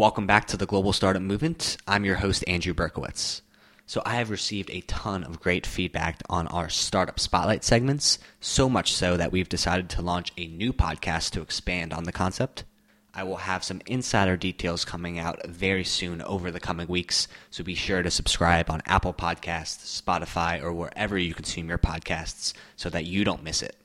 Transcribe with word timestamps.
Welcome 0.00 0.26
back 0.26 0.46
to 0.46 0.56
the 0.56 0.64
Global 0.64 0.94
Startup 0.94 1.20
Movement. 1.20 1.76
I'm 1.86 2.06
your 2.06 2.14
host, 2.14 2.42
Andrew 2.48 2.72
Berkowitz. 2.72 3.42
So, 3.84 4.00
I 4.06 4.14
have 4.14 4.30
received 4.30 4.70
a 4.70 4.80
ton 4.80 5.22
of 5.24 5.40
great 5.40 5.66
feedback 5.66 6.22
on 6.30 6.46
our 6.46 6.70
Startup 6.70 7.20
Spotlight 7.20 7.64
segments, 7.64 8.18
so 8.40 8.70
much 8.70 8.94
so 8.94 9.18
that 9.18 9.30
we've 9.30 9.50
decided 9.50 9.90
to 9.90 10.00
launch 10.00 10.32
a 10.38 10.46
new 10.46 10.72
podcast 10.72 11.32
to 11.32 11.42
expand 11.42 11.92
on 11.92 12.04
the 12.04 12.12
concept. 12.12 12.64
I 13.12 13.24
will 13.24 13.36
have 13.36 13.62
some 13.62 13.82
insider 13.84 14.38
details 14.38 14.86
coming 14.86 15.18
out 15.18 15.46
very 15.46 15.84
soon 15.84 16.22
over 16.22 16.50
the 16.50 16.60
coming 16.60 16.88
weeks, 16.88 17.28
so 17.50 17.62
be 17.62 17.74
sure 17.74 18.02
to 18.02 18.10
subscribe 18.10 18.70
on 18.70 18.80
Apple 18.86 19.12
Podcasts, 19.12 20.00
Spotify, 20.00 20.62
or 20.62 20.72
wherever 20.72 21.18
you 21.18 21.34
consume 21.34 21.68
your 21.68 21.76
podcasts 21.76 22.54
so 22.74 22.88
that 22.88 23.04
you 23.04 23.22
don't 23.22 23.44
miss 23.44 23.60
it. 23.60 23.76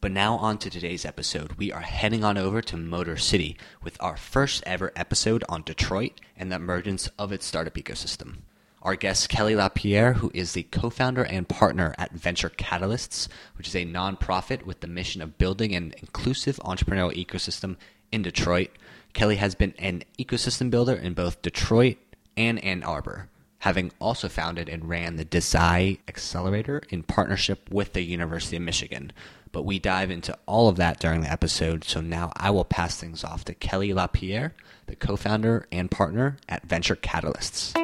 But 0.00 0.12
now, 0.12 0.36
on 0.36 0.56
to 0.58 0.70
today's 0.70 1.04
episode. 1.04 1.52
We 1.58 1.70
are 1.72 1.82
heading 1.82 2.24
on 2.24 2.38
over 2.38 2.62
to 2.62 2.78
Motor 2.78 3.18
City 3.18 3.58
with 3.82 3.98
our 4.00 4.16
first 4.16 4.62
ever 4.64 4.92
episode 4.96 5.44
on 5.46 5.60
Detroit 5.60 6.18
and 6.38 6.50
the 6.50 6.56
emergence 6.56 7.10
of 7.18 7.32
its 7.32 7.44
startup 7.44 7.74
ecosystem. 7.74 8.36
Our 8.80 8.96
guest, 8.96 9.28
Kelly 9.28 9.54
Lapierre, 9.54 10.14
who 10.14 10.30
is 10.32 10.54
the 10.54 10.62
co 10.62 10.88
founder 10.88 11.24
and 11.24 11.46
partner 11.46 11.94
at 11.98 12.12
Venture 12.12 12.48
Catalysts, 12.48 13.28
which 13.58 13.68
is 13.68 13.76
a 13.76 13.84
nonprofit 13.84 14.64
with 14.64 14.80
the 14.80 14.86
mission 14.86 15.20
of 15.20 15.36
building 15.36 15.74
an 15.74 15.92
inclusive 15.98 16.56
entrepreneurial 16.64 17.14
ecosystem 17.14 17.76
in 18.10 18.22
Detroit. 18.22 18.70
Kelly 19.12 19.36
has 19.36 19.54
been 19.54 19.74
an 19.78 20.04
ecosystem 20.18 20.70
builder 20.70 20.94
in 20.94 21.12
both 21.12 21.42
Detroit 21.42 21.98
and 22.38 22.58
Ann 22.64 22.82
Arbor, 22.84 23.28
having 23.58 23.92
also 23.98 24.30
founded 24.30 24.70
and 24.70 24.88
ran 24.88 25.16
the 25.16 25.26
Desai 25.26 25.98
Accelerator 26.08 26.80
in 26.88 27.02
partnership 27.02 27.68
with 27.70 27.92
the 27.92 28.00
University 28.00 28.56
of 28.56 28.62
Michigan. 28.62 29.12
But 29.52 29.64
we 29.64 29.78
dive 29.78 30.10
into 30.10 30.36
all 30.46 30.68
of 30.68 30.76
that 30.76 31.00
during 31.00 31.22
the 31.22 31.30
episode, 31.30 31.84
so 31.84 32.00
now 32.00 32.32
I 32.36 32.50
will 32.50 32.64
pass 32.64 32.96
things 32.96 33.24
off 33.24 33.44
to 33.46 33.54
Kelly 33.54 33.92
Lapierre, 33.92 34.54
the 34.86 34.96
co 34.96 35.16
founder 35.16 35.66
and 35.72 35.90
partner 35.90 36.36
at 36.48 36.66
Venture 36.66 36.96
Catalysts. 36.96 37.74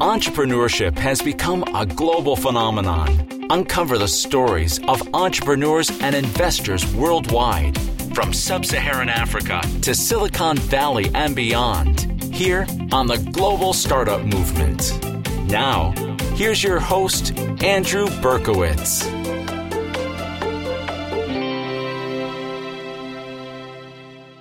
Entrepreneurship 0.00 0.98
has 0.98 1.20
become 1.22 1.62
a 1.74 1.84
global 1.86 2.36
phenomenon. 2.36 3.46
Uncover 3.50 3.98
the 3.98 4.08
stories 4.08 4.78
of 4.86 5.02
entrepreneurs 5.14 5.90
and 6.00 6.14
investors 6.14 6.90
worldwide, 6.94 7.78
from 8.14 8.32
sub 8.32 8.64
Saharan 8.66 9.08
Africa 9.08 9.60
to 9.82 9.94
Silicon 9.94 10.56
Valley 10.56 11.10
and 11.14 11.34
beyond, 11.34 12.00
here 12.34 12.66
on 12.92 13.06
the 13.06 13.18
Global 13.32 13.72
Startup 13.72 14.22
Movement. 14.22 14.92
Now, 15.50 15.92
here's 16.34 16.62
your 16.62 16.80
host, 16.80 17.36
Andrew 17.62 18.06
Berkowitz. 18.22 19.39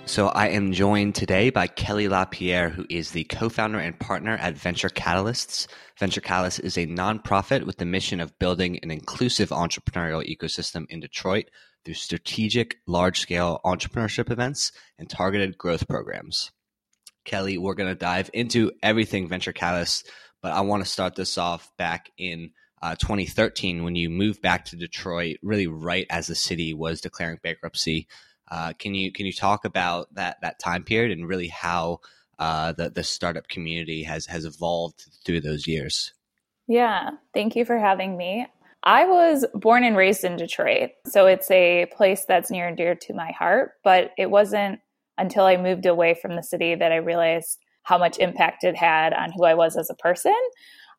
So 0.10 0.30
I 0.30 0.48
am 0.48 0.74
joined 0.74 1.14
today 1.14 1.52
by 1.52 1.68
Kelly 1.68 2.08
Lapierre, 2.08 2.70
who 2.70 2.84
is 2.90 3.12
the 3.12 3.26
co-founder 3.26 3.78
and 3.78 3.98
partner 4.00 4.38
at 4.38 4.58
Venture 4.58 4.90
Catalysts. 4.90 5.68
Venture 6.00 6.20
Catalysts 6.20 6.60
is 6.62 6.80
a 6.80 6.88
nonprofit 6.88 7.68
with 7.68 7.78
the 7.78 7.86
mission 7.86 8.20
of 8.20 8.38
building 8.40 8.80
an 8.82 8.90
inclusive 8.90 9.50
entrepreneurial 9.50 10.28
ecosystem 10.28 10.88
in 10.90 11.00
Detroit 11.00 11.52
through 11.86 11.94
strategic, 11.94 12.78
large-scale 12.88 13.60
entrepreneurship 13.64 14.32
events 14.32 14.72
and 14.98 15.08
targeted 15.08 15.60
growth 15.60 15.88
programs. 15.88 16.50
Kelly, 17.24 17.60
we're 17.60 17.76
going 17.76 17.94
to 17.94 17.96
dive 17.96 18.32
into 18.34 18.72
everything 18.82 19.28
Venture 19.28 19.54
Catalysts, 19.54 20.06
but 20.42 20.54
I 20.54 20.62
want 20.62 20.84
to 20.84 20.90
start 20.90 21.16
this 21.16 21.38
off 21.38 21.70
back 21.78 22.10
in 22.18 22.50
uh, 22.82 22.96
2013 22.96 23.84
when 23.84 23.96
you 23.96 24.10
moved 24.10 24.42
back 24.42 24.66
to 24.66 24.76
Detroit, 24.76 25.38
really 25.44 25.68
right 25.68 26.08
as 26.10 26.26
the 26.26 26.34
city 26.34 26.74
was 26.74 27.00
declaring 27.00 27.38
bankruptcy. 27.44 28.08
Uh, 28.52 28.74
can 28.74 28.96
you 28.96 29.12
can 29.12 29.26
you 29.26 29.34
talk 29.34 29.66
about 29.66 30.14
that 30.16 30.38
that 30.42 30.60
time 30.60 30.84
period 30.84 31.18
and 31.18 31.28
really 31.28 31.48
how 31.48 32.00
uh, 32.40 32.72
the 32.72 32.90
the 32.90 33.04
startup 33.04 33.48
community 33.48 34.04
has 34.04 34.26
has 34.26 34.46
evolved 34.46 35.06
through 35.26 35.42
those 35.42 35.68
years? 35.68 36.14
Yeah, 36.68 37.12
thank 37.34 37.56
you 37.56 37.66
for 37.66 37.78
having 37.78 38.18
me. 38.18 38.48
I 38.84 39.06
was 39.06 39.46
born 39.54 39.84
and 39.84 39.98
raised 39.98 40.24
in 40.24 40.38
Detroit, 40.38 40.92
so 41.06 41.26
it's 41.26 41.52
a 41.52 41.88
place 41.96 42.26
that's 42.28 42.50
near 42.50 42.68
and 42.68 42.78
dear 42.78 42.96
to 42.96 43.14
my 43.14 43.32
heart. 43.32 43.74
But 43.84 44.12
it 44.18 44.30
wasn't 44.32 44.80
until 45.18 45.46
I 45.46 45.58
moved 45.58 45.86
away 45.86 46.14
from 46.14 46.36
the 46.36 46.44
city 46.44 46.76
that 46.76 46.92
I 46.92 46.98
realized 46.98 47.60
how 47.84 47.98
much 47.98 48.18
impact 48.20 48.64
it 48.64 48.76
had 48.76 49.14
on 49.14 49.32
who 49.36 49.44
I 49.44 49.54
was 49.54 49.76
as 49.76 49.90
a 49.90 49.96
person. 49.96 50.36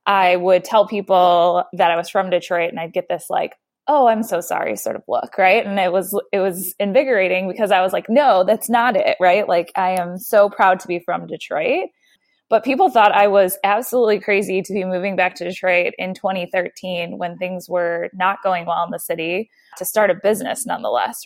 I 0.07 0.37
would 0.37 0.65
tell 0.65 0.87
people 0.87 1.65
that 1.73 1.91
I 1.91 1.97
was 1.97 2.11
from 2.11 2.31
Detroit, 2.31 2.71
and 2.71 2.81
I'd 2.81 2.93
get 2.93 3.09
this 3.09 3.27
like, 3.31 3.55
oh 3.87 4.07
i'm 4.07 4.23
so 4.23 4.41
sorry 4.41 4.77
sort 4.77 4.97
of 4.97 5.03
look 5.09 5.37
right? 5.39 5.67
And 5.67 5.79
it 5.79 5.93
was 5.93 6.19
it 6.33 6.41
was 6.41 6.75
invigorating 6.79 7.49
because 7.49 7.71
i 7.71 7.81
was 7.81 7.93
like 7.93 8.09
no 8.09 8.45
that's 8.45 8.69
not 8.69 8.97
it 8.97 9.17
right? 9.21 9.49
Like 9.49 9.73
i 9.77 10.01
am 10.01 10.19
so 10.19 10.49
proud 10.49 10.81
to 10.81 10.89
be 10.89 10.99
from 11.01 11.27
detroit. 11.27 11.89
But 12.49 12.65
people 12.65 12.91
thought 12.91 13.13
i 13.13 13.27
was 13.27 13.59
absolutely 13.65 14.21
crazy 14.21 14.63
to 14.63 14.73
be 14.73 14.85
moving 14.85 15.17
back 15.17 15.35
to 15.37 15.45
detroit 15.45 15.93
in 15.99 16.15
2013 16.15 17.19
when 17.19 17.37
things 17.37 17.69
were 17.69 18.11
not 18.13 18.43
going 18.43 18.67
well 18.67 18.85
in 18.85 18.91
the 18.91 18.99
city 18.99 19.51
to 19.79 19.85
start 19.85 20.11
a 20.11 20.15
business 20.15 20.67
nonetheless. 20.67 21.23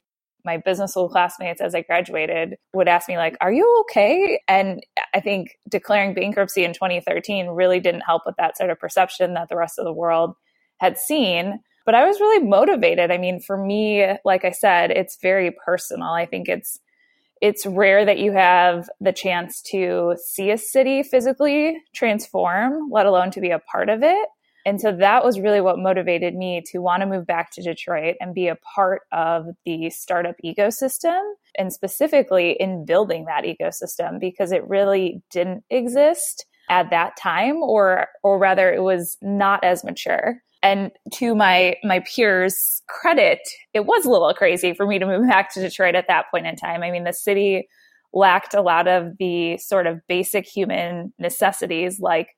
My 0.46 0.58
business 0.58 0.90
school 0.90 1.08
classmates 1.08 1.60
as 1.60 1.74
i 1.74 1.82
graduated 1.82 2.56
would 2.72 2.88
ask 2.88 3.08
me 3.08 3.16
like 3.16 3.36
are 3.40 3.52
you 3.52 3.80
okay? 3.82 4.40
And 4.48 4.82
i 5.14 5.20
think 5.20 5.58
declaring 5.68 6.14
bankruptcy 6.14 6.64
in 6.64 6.72
2013 6.72 7.48
really 7.48 7.80
didn't 7.80 8.02
help 8.02 8.22
with 8.26 8.36
that 8.36 8.56
sort 8.56 8.70
of 8.70 8.78
perception 8.78 9.34
that 9.34 9.48
the 9.48 9.56
rest 9.56 9.78
of 9.78 9.84
the 9.84 9.92
world 9.92 10.34
had 10.80 10.98
seen 10.98 11.60
but 11.84 11.94
I 11.94 12.06
was 12.06 12.20
really 12.20 12.44
motivated. 12.44 13.10
I 13.10 13.18
mean, 13.18 13.40
for 13.40 13.56
me, 13.56 14.06
like 14.24 14.44
I 14.44 14.50
said, 14.50 14.90
it's 14.90 15.18
very 15.20 15.54
personal. 15.64 16.08
I 16.08 16.26
think 16.26 16.48
it's 16.48 16.80
it's 17.40 17.66
rare 17.66 18.04
that 18.06 18.18
you 18.18 18.32
have 18.32 18.88
the 19.00 19.12
chance 19.12 19.60
to 19.60 20.16
see 20.24 20.50
a 20.50 20.56
city 20.56 21.02
physically 21.02 21.76
transform, 21.94 22.88
let 22.90 23.06
alone 23.06 23.30
to 23.32 23.40
be 23.40 23.50
a 23.50 23.58
part 23.58 23.90
of 23.90 24.02
it. 24.02 24.28
And 24.66 24.80
so 24.80 24.92
that 24.92 25.24
was 25.24 25.38
really 25.38 25.60
what 25.60 25.78
motivated 25.78 26.34
me 26.34 26.62
to 26.68 26.78
want 26.78 27.02
to 27.02 27.06
move 27.06 27.26
back 27.26 27.50
to 27.52 27.62
Detroit 27.62 28.16
and 28.18 28.34
be 28.34 28.48
a 28.48 28.56
part 28.56 29.02
of 29.12 29.46
the 29.66 29.90
startup 29.90 30.36
ecosystem 30.42 31.20
and 31.58 31.70
specifically 31.72 32.52
in 32.52 32.86
building 32.86 33.26
that 33.26 33.44
ecosystem 33.44 34.18
because 34.18 34.52
it 34.52 34.66
really 34.66 35.22
didn't 35.30 35.64
exist 35.68 36.46
at 36.70 36.88
that 36.88 37.14
time 37.18 37.56
or 37.56 38.06
or 38.22 38.38
rather 38.38 38.72
it 38.72 38.82
was 38.82 39.18
not 39.20 39.62
as 39.62 39.84
mature 39.84 40.40
and 40.64 40.90
to 41.12 41.36
my 41.36 41.76
my 41.84 42.00
peers 42.00 42.56
credit 42.88 43.38
it 43.74 43.86
was 43.86 44.04
a 44.04 44.10
little 44.10 44.32
crazy 44.34 44.74
for 44.74 44.86
me 44.86 44.98
to 44.98 45.06
move 45.06 45.28
back 45.28 45.52
to 45.54 45.60
detroit 45.60 45.94
at 45.94 46.08
that 46.08 46.24
point 46.32 46.46
in 46.46 46.56
time. 46.56 46.82
I 46.82 46.90
mean 46.90 47.04
the 47.04 47.12
city 47.12 47.68
lacked 48.12 48.54
a 48.54 48.62
lot 48.62 48.88
of 48.88 49.16
the 49.18 49.58
sort 49.58 49.86
of 49.86 50.00
basic 50.08 50.46
human 50.46 51.12
necessities 51.18 52.00
like 52.00 52.28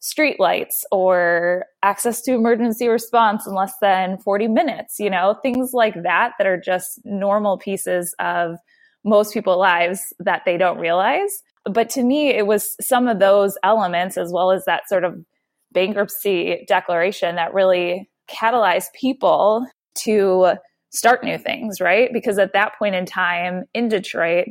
streetlights 0.00 0.82
or 0.92 1.64
access 1.82 2.20
to 2.22 2.34
emergency 2.34 2.88
response 2.88 3.46
in 3.46 3.54
less 3.54 3.72
than 3.80 4.18
40 4.18 4.48
minutes 4.48 4.96
you 4.98 5.10
know 5.10 5.36
things 5.42 5.72
like 5.72 5.94
that 6.02 6.32
that 6.38 6.46
are 6.46 6.60
just 6.60 7.00
normal 7.04 7.58
pieces 7.58 8.14
of 8.18 8.56
most 9.04 9.34
people's 9.34 9.58
lives 9.58 10.14
that 10.18 10.42
they 10.46 10.56
don't 10.56 10.78
realize. 10.78 11.42
But 11.64 11.90
to 11.90 12.02
me 12.02 12.28
it 12.28 12.46
was 12.46 12.74
some 12.80 13.06
of 13.06 13.18
those 13.18 13.56
elements 13.62 14.16
as 14.16 14.32
well 14.32 14.50
as 14.50 14.64
that 14.64 14.88
sort 14.88 15.04
of 15.04 15.16
bankruptcy 15.74 16.64
declaration 16.66 17.36
that 17.36 17.52
really 17.52 18.08
catalyzed 18.30 18.92
people 18.98 19.66
to 19.96 20.54
start 20.90 21.24
new 21.24 21.36
things, 21.36 21.80
right? 21.80 22.10
Because 22.12 22.38
at 22.38 22.52
that 22.54 22.72
point 22.78 22.94
in 22.94 23.04
time 23.04 23.64
in 23.74 23.88
Detroit, 23.88 24.46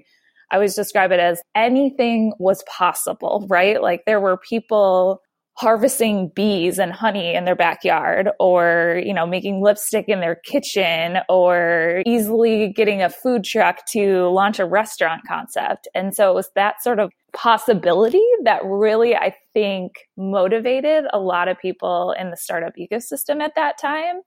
I 0.51 0.56
always 0.56 0.75
describe 0.75 1.12
it 1.12 1.19
as 1.19 1.41
anything 1.56 2.33
was 2.38 2.63
possible, 2.63 3.47
right? 3.50 3.81
Like 3.81 4.03
there 4.06 4.19
were 4.19 4.38
people 4.38 5.22
harvesting 5.55 6.29
bees 6.29 6.79
and 6.79 6.91
honey 6.91 7.35
in 7.35 7.45
their 7.45 7.55
backyard 7.55 8.29
or 8.39 9.01
you 9.05 9.13
know 9.13 9.25
making 9.25 9.61
lipstick 9.61 10.09
in 10.09 10.19
their 10.19 10.35
kitchen 10.35 11.17
or 11.29 12.01
easily 12.05 12.69
getting 12.69 13.03
a 13.03 13.09
food 13.09 13.43
truck 13.43 13.85
to 13.85 14.27
launch 14.29 14.59
a 14.59 14.65
restaurant 14.65 15.21
concept. 15.27 15.87
And 15.93 16.15
so 16.15 16.31
it 16.31 16.35
was 16.35 16.49
that 16.55 16.81
sort 16.81 16.99
of 16.99 17.11
possibility 17.33 18.23
that 18.44 18.61
really 18.63 19.15
i 19.15 19.33
think 19.53 19.94
motivated 20.15 21.05
a 21.13 21.19
lot 21.19 21.47
of 21.47 21.57
people 21.57 22.13
in 22.19 22.29
the 22.29 22.38
startup 22.38 22.73
ecosystem 22.79 23.41
at 23.41 23.56
that 23.56 23.77
time. 23.79 24.21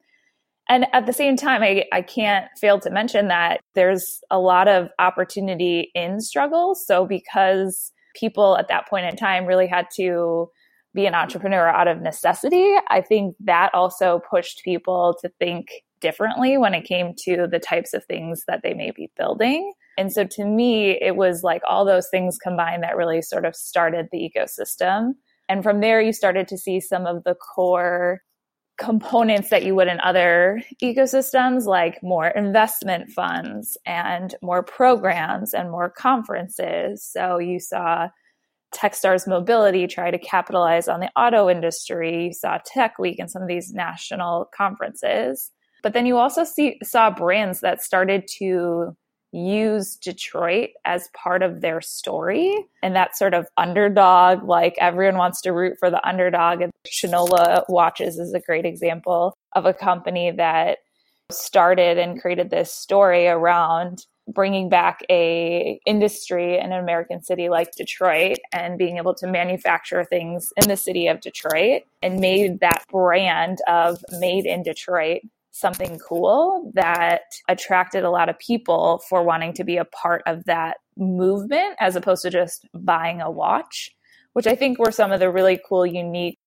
And 0.69 0.87
at 0.93 1.07
the 1.07 1.13
same 1.13 1.37
time 1.37 1.63
I, 1.63 1.85
I 1.93 2.03
can't 2.03 2.47
fail 2.61 2.81
to 2.81 2.91
mention 2.91 3.29
that 3.29 3.61
there's 3.75 4.21
a 4.31 4.41
lot 4.41 4.67
of 4.67 4.89
opportunity 4.99 5.93
in 5.95 6.21
struggle. 6.21 6.75
So 6.75 7.07
because 7.07 7.93
people 8.17 8.57
at 8.59 8.69
that 8.69 8.89
point 8.89 9.07
in 9.07 9.17
time 9.17 9.47
really 9.47 9.69
had 9.69 9.87
to 9.95 10.51
be 10.97 11.07
an 11.07 11.15
entrepreneur 11.15 11.69
out 11.69 11.87
of 11.87 12.01
necessity, 12.01 12.75
I 12.89 13.01
think 13.01 13.37
that 13.41 13.71
also 13.73 14.21
pushed 14.29 14.63
people 14.65 15.17
to 15.21 15.29
think 15.39 15.69
differently 16.01 16.59
when 16.59 16.75
it 16.75 16.85
came 16.85 17.15
to 17.19 17.47
the 17.47 17.61
types 17.61 17.95
of 17.95 18.05
things 18.05 18.43
that 18.49 18.63
they 18.63 18.75
may 18.75 18.91
be 18.91 19.11
building. 19.17 19.73
And 19.97 20.13
so 20.13 20.25
to 20.25 20.45
me, 20.45 20.99
it 21.01 21.17
was 21.17 21.43
like 21.43 21.63
all 21.69 21.85
those 21.85 22.09
things 22.11 22.39
combined 22.39 22.83
that 22.83 22.97
really 22.97 23.23
sort 23.23 23.45
of 23.45 23.55
started 23.55 24.09
the 24.11 24.31
ecosystem. 24.31 25.13
And 25.49 25.63
from 25.63 25.81
there, 25.81 26.01
you 26.01 26.13
started 26.13 26.49
to 26.49 26.59
see 26.59 26.81
some 26.81 27.07
of 27.07 27.25
the 27.25 27.35
core 27.35 28.21
components 28.79 29.49
that 29.49 29.65
you 29.65 29.75
would 29.75 29.89
in 29.89 30.01
other 30.01 30.63
ecosystems, 30.83 31.65
like 31.65 32.03
more 32.03 32.29
investment 32.29 33.11
funds 33.11 33.79
and 33.87 34.35
more 34.43 34.63
programs 34.63 35.55
and 35.55 35.71
more 35.71 35.89
conferences. 35.89 37.03
So 37.03 37.39
you 37.39 37.59
saw 37.59 38.09
Techstars 38.75 39.27
Mobility 39.27 39.87
try 39.87 40.11
to 40.11 40.19
capitalize 40.19 40.89
on 40.89 41.01
the 41.01 41.11
auto 41.17 41.49
industry. 41.49 42.27
You 42.27 42.33
saw 42.35 42.59
Tech 42.65 42.99
Week 42.99 43.19
and 43.19 43.31
some 43.31 43.43
of 43.43 43.49
these 43.49 43.73
national 43.73 44.51
conferences. 44.57 45.51
But 45.83 45.93
then 45.93 46.07
you 46.07 46.17
also 46.17 46.45
see, 46.45 46.79
saw 46.83 47.11
brands 47.11 47.61
that 47.61 47.83
started 47.83 48.29
to 48.39 48.97
use 49.33 49.97
Detroit 49.97 50.71
as 50.85 51.09
part 51.15 51.43
of 51.43 51.61
their 51.61 51.81
story 51.81 52.57
and 52.83 52.97
that 52.97 53.17
sort 53.17 53.35
of 53.35 53.47
underdog, 53.57 54.43
like 54.45 54.75
everyone 54.79 55.19
wants 55.19 55.41
to 55.43 55.53
root 55.53 55.77
for 55.79 55.91
the 55.91 56.07
underdog. 56.09 56.61
And 56.61 56.73
Shinola 56.87 57.65
Watches 57.69 58.19
is 58.19 58.33
a 58.35 58.41
great 58.41 58.65
example 58.65 59.37
of 59.55 59.67
a 59.67 59.75
company 59.75 60.31
that 60.31 60.79
started 61.31 61.99
and 61.99 62.21
created 62.21 62.51
this 62.51 62.73
story 62.73 63.27
around 63.27 64.07
bringing 64.29 64.69
back 64.69 65.05
a 65.11 65.81
industry 65.87 66.59
in 66.59 66.73
an 66.73 66.81
American 66.81 67.23
city 67.23 67.49
like 67.49 67.73
Detroit 67.77 68.39
and 68.53 68.79
being 68.79 68.97
able 68.97 69.15
to 69.15 69.27
manufacture 69.27 70.05
things 70.05 70.53
in 70.57 70.69
the 70.69 70.77
city 70.77 71.07
of 71.07 71.21
Detroit 71.21 71.83
and 72.03 72.21
made 72.21 72.61
that 72.61 72.85
brand 72.91 73.59
of 73.69 74.05
made 74.19 74.47
in 74.47 74.63
Detroit 74.63 75.23
something 75.57 75.99
cool 75.99 76.71
that 76.75 77.23
attracted 77.49 78.05
a 78.05 78.11
lot 78.11 78.29
of 78.29 78.39
people 78.39 79.01
for 79.09 79.23
wanting 79.23 79.55
to 79.55 79.65
be 79.65 79.79
a 79.79 79.87
part 79.87 80.23
of 80.27 80.45
that 80.45 80.77
movement 80.99 81.75
as 81.81 81.97
opposed 81.97 82.23
to 82.23 82.31
just 82.31 82.67
buying 82.75 83.23
a 83.23 83.31
watch, 83.31 83.91
which 84.35 84.47
I 84.47 84.55
think 84.55 84.79
were 84.79 84.93
some 84.93 85.13
of 85.13 85.21
the 85.21 85.31
really 85.31 85.59
cool, 85.67 85.87
unique 85.87 86.39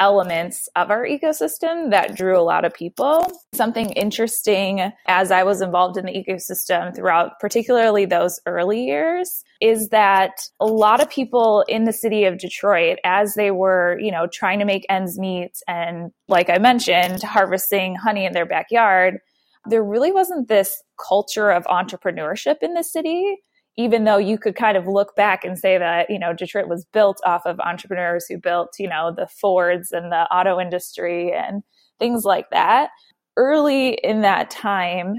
elements 0.00 0.68
of 0.76 0.90
our 0.90 1.04
ecosystem 1.04 1.90
that 1.90 2.16
drew 2.16 2.38
a 2.38 2.42
lot 2.42 2.64
of 2.64 2.74
people. 2.74 3.26
Something 3.54 3.90
interesting 3.90 4.92
as 5.06 5.30
I 5.30 5.42
was 5.42 5.60
involved 5.60 5.96
in 5.96 6.06
the 6.06 6.12
ecosystem 6.12 6.94
throughout, 6.94 7.38
particularly 7.40 8.04
those 8.04 8.40
early 8.46 8.84
years, 8.84 9.44
is 9.60 9.88
that 9.88 10.32
a 10.60 10.66
lot 10.66 11.00
of 11.00 11.10
people 11.10 11.64
in 11.68 11.84
the 11.84 11.92
city 11.92 12.24
of 12.24 12.38
Detroit, 12.38 12.98
as 13.04 13.34
they 13.34 13.50
were, 13.50 13.98
you 14.00 14.10
know, 14.10 14.26
trying 14.26 14.58
to 14.58 14.64
make 14.64 14.86
ends 14.88 15.18
meet 15.18 15.62
and, 15.66 16.12
like 16.28 16.50
I 16.50 16.58
mentioned, 16.58 17.22
harvesting 17.22 17.94
honey 17.94 18.26
in 18.26 18.32
their 18.32 18.46
backyard, 18.46 19.18
there 19.68 19.82
really 19.82 20.12
wasn't 20.12 20.48
this 20.48 20.82
culture 21.04 21.50
of 21.50 21.64
entrepreneurship 21.64 22.56
in 22.62 22.74
the 22.74 22.84
city 22.84 23.38
even 23.76 24.04
though 24.04 24.16
you 24.16 24.38
could 24.38 24.56
kind 24.56 24.76
of 24.76 24.86
look 24.86 25.14
back 25.16 25.44
and 25.44 25.58
say 25.58 25.78
that 25.78 26.08
you 26.10 26.18
know 26.18 26.32
Detroit 26.32 26.68
was 26.68 26.84
built 26.92 27.20
off 27.24 27.46
of 27.46 27.60
entrepreneurs 27.60 28.26
who 28.28 28.38
built 28.38 28.74
you 28.78 28.88
know 28.88 29.12
the 29.16 29.26
Fords 29.26 29.92
and 29.92 30.10
the 30.12 30.26
auto 30.34 30.60
industry 30.60 31.32
and 31.32 31.62
things 31.98 32.24
like 32.24 32.50
that 32.50 32.90
early 33.36 33.94
in 34.02 34.22
that 34.22 34.50
time 34.50 35.14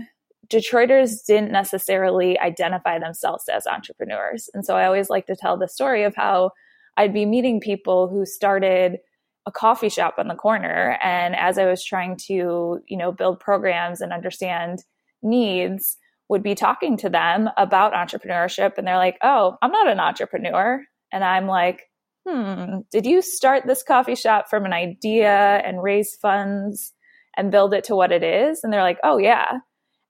Detroiters 0.50 1.26
didn't 1.26 1.52
necessarily 1.52 2.40
identify 2.40 2.98
themselves 3.00 3.50
as 3.54 3.68
entrepreneurs. 3.68 4.50
And 4.54 4.66
so 4.66 4.78
I 4.78 4.86
always 4.86 5.10
like 5.10 5.26
to 5.26 5.36
tell 5.36 5.58
the 5.58 5.68
story 5.68 6.04
of 6.04 6.16
how 6.16 6.52
I'd 6.96 7.14
be 7.14 7.26
meeting 7.26 7.60
people 7.60 8.08
who 8.08 8.26
started 8.26 9.00
a 9.46 9.52
coffee 9.52 9.90
shop 9.90 10.16
on 10.18 10.30
the 10.30 10.36
corner. 10.36 10.98
And 11.04 11.36
as 11.36 11.58
I 11.58 11.66
was 11.66 11.84
trying 11.84 12.18
to 12.28 12.80
you 12.88 12.98
know 12.98 13.12
build 13.12 13.40
programs 13.40 14.02
and 14.02 14.14
understand 14.14 14.84
needs 15.22 15.98
would 16.30 16.44
be 16.44 16.56
talking 16.56 16.98
to 16.98 17.10
them 17.10 17.50
about 17.58 17.94
entrepreneurship 17.94 18.78
and 18.78 18.86
they're 18.86 18.98
like, 18.98 19.18
oh, 19.24 19.58
I'm 19.62 19.72
not 19.72 19.88
an 19.88 20.00
entrepreneur. 20.00 20.84
And 21.12 21.24
I'm 21.24 21.48
like, 21.48 21.84
hmm, 22.28 22.80
did 22.92 23.06
you 23.06 23.22
start 23.22 23.64
this 23.66 23.84
coffee 23.84 24.16
shop 24.16 24.50
from 24.50 24.66
an 24.66 24.74
idea 24.74 25.62
and 25.66 25.82
raise 25.82 26.18
funds 26.22 26.94
and 27.38 27.52
build 27.52 27.74
it 27.74 27.86
to 27.86 27.96
what 27.96 28.12
it 28.12 28.24
is? 28.24 28.60
And 28.64 28.74
they're 28.74 28.84
like, 28.84 29.00
oh, 29.04 29.18
yeah. 29.18 29.60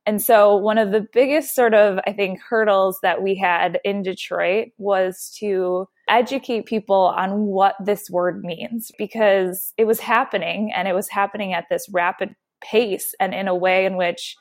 And 0.08 0.22
so, 0.22 0.56
one 0.56 0.78
of 0.78 0.92
the 0.92 1.06
biggest 1.14 1.54
sort 1.54 1.74
of, 1.74 2.00
I 2.08 2.14
think, 2.14 2.40
hurdles 2.40 2.98
that 3.04 3.22
we 3.22 3.36
had 3.36 3.78
in 3.84 4.04
Detroit 4.04 4.70
was 4.78 5.36
to 5.40 5.90
educate 6.08 6.66
people 6.66 7.14
on 7.18 7.42
what 7.42 7.76
this 7.84 8.10
word 8.10 8.42
means 8.42 8.90
because 8.98 9.74
it 9.78 9.86
was 9.86 10.00
happening 10.00 10.72
and 10.74 10.88
it 10.88 10.96
was 10.96 11.10
happening 11.10 11.54
at 11.54 11.66
this 11.70 11.88
rapid 11.92 12.34
pace 12.64 13.14
and 13.20 13.34
in 13.34 13.50
a 13.50 13.56
way 13.56 13.86
in 13.86 13.98
which 13.98 14.38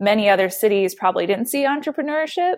many 0.00 0.28
other 0.28 0.48
cities 0.48 0.94
probably 0.94 1.26
didn't 1.26 1.46
see 1.46 1.64
entrepreneurship, 1.64 2.56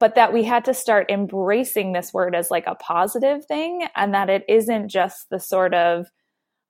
but 0.00 0.14
that 0.14 0.32
we 0.32 0.42
had 0.42 0.64
to 0.64 0.74
start 0.74 1.10
embracing 1.10 1.92
this 1.92 2.12
word 2.12 2.34
as 2.34 2.50
like 2.50 2.66
a 2.66 2.74
positive 2.74 3.44
thing 3.46 3.86
and 3.96 4.12
that 4.14 4.28
it 4.28 4.44
isn't 4.48 4.88
just 4.88 5.28
the 5.30 5.40
sort 5.40 5.74
of 5.74 6.06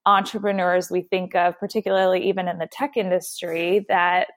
entrepreneurs 0.06 0.90
we 0.90 1.02
think 1.02 1.34
of, 1.34 1.58
particularly 1.58 2.28
even 2.28 2.49
in 2.49 2.58
the 2.58 2.69
tech 2.70 2.96
industry, 2.96 3.84
that 3.88 4.28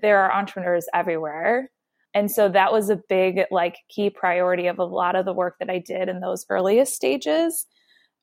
there 0.00 0.20
are 0.20 0.32
entrepreneurs 0.32 0.86
everywhere. 0.94 1.68
And 2.14 2.30
so 2.30 2.48
that 2.48 2.72
was 2.72 2.88
a 2.88 3.00
big, 3.08 3.42
like, 3.50 3.76
key 3.90 4.08
priority 4.08 4.68
of 4.68 4.78
a 4.78 4.84
lot 4.84 5.16
of 5.16 5.26
the 5.26 5.34
work 5.34 5.56
that 5.58 5.68
I 5.68 5.78
did 5.78 6.08
in 6.08 6.20
those 6.20 6.46
earliest 6.48 6.94
stages 6.94 7.66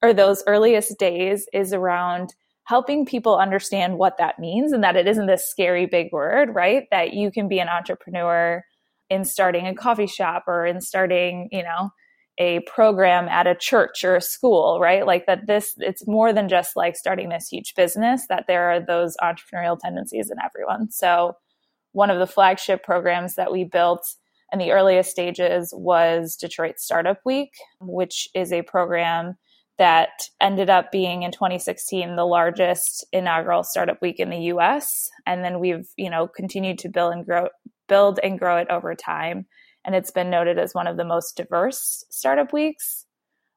or 0.02 0.14
those 0.14 0.44
earliest 0.48 0.98
days 0.98 1.48
is 1.54 1.74
around 1.74 2.34
helping 2.66 3.06
people 3.06 3.38
understand 3.38 3.98
what 3.98 4.18
that 4.18 4.40
means 4.40 4.72
and 4.72 4.84
that 4.84 4.96
it 4.96 5.08
isn't 5.08 5.28
this 5.28 5.50
scary 5.50 5.86
big 5.86 6.12
word, 6.12 6.54
right? 6.54 6.86
That 6.92 7.14
you 7.14 7.32
can 7.32 7.48
be 7.48 7.60
an 7.60 7.70
entrepreneur 7.70 8.64
in 9.10 9.26
starting 9.26 9.68
a 9.68 9.76
coffee 9.76 10.08
shop 10.08 10.46
or 10.48 10.66
in 10.66 10.80
starting, 10.82 11.50
you 11.52 11.64
know, 11.64 11.90
a 12.40 12.62
program 12.62 13.28
at 13.28 13.48
a 13.48 13.56
church 13.56 14.04
or 14.04 14.16
a 14.16 14.22
school, 14.22 14.80
right? 14.80 15.06
Like 15.06 15.26
that 15.28 15.46
this 15.46 15.76
it's 15.78 16.08
more 16.08 16.34
than 16.34 16.50
just 16.50 16.76
like 16.76 16.96
starting 16.96 17.30
this 17.30 17.48
huge 17.48 17.76
business 17.76 18.26
that 18.28 18.46
there 18.48 18.72
are 18.72 18.80
those 18.80 19.16
entrepreneurial 19.22 19.78
tendencies 19.78 20.32
in 20.32 20.38
everyone. 20.44 20.90
So 20.90 21.36
one 21.92 22.10
of 22.10 22.18
the 22.18 22.28
flagship 22.28 22.84
programs 22.84 23.36
that 23.36 23.52
we 23.52 23.66
built 23.66 24.04
in 24.52 24.60
the 24.60 24.72
earliest 24.72 25.12
stages 25.12 25.74
was 25.76 26.36
Detroit 26.36 26.80
Startup 26.80 27.20
Week, 27.26 27.52
which 27.80 28.28
is 28.34 28.52
a 28.52 28.64
program 28.64 29.36
that 29.78 30.10
ended 30.40 30.70
up 30.70 30.92
being 30.92 31.24
in 31.24 31.32
2016 31.32 32.16
the 32.16 32.26
largest 32.26 33.06
inaugural 33.12 33.64
startup 33.64 34.02
week 34.02 34.20
in 34.20 34.30
the 34.30 34.38
US 34.38 35.10
and 35.26 35.44
then 35.44 35.60
we've 35.60 35.88
you 35.98 36.10
know 36.10 36.28
continued 36.28 36.78
to 36.80 36.90
build 36.90 37.14
and 37.14 37.26
grow 37.26 37.48
build 37.88 38.20
and 38.24 38.40
grow 38.40 38.58
it 38.58 38.68
over 38.70 38.96
time. 38.96 39.46
And 39.86 39.96
it's 39.96 40.12
been 40.12 40.30
noted 40.30 40.58
as 40.58 40.74
one 40.74 40.88
of 40.88 40.98
the 40.98 41.06
most 41.06 41.36
diverse 41.36 42.06
startup 42.10 42.54
weeks. 42.54 43.06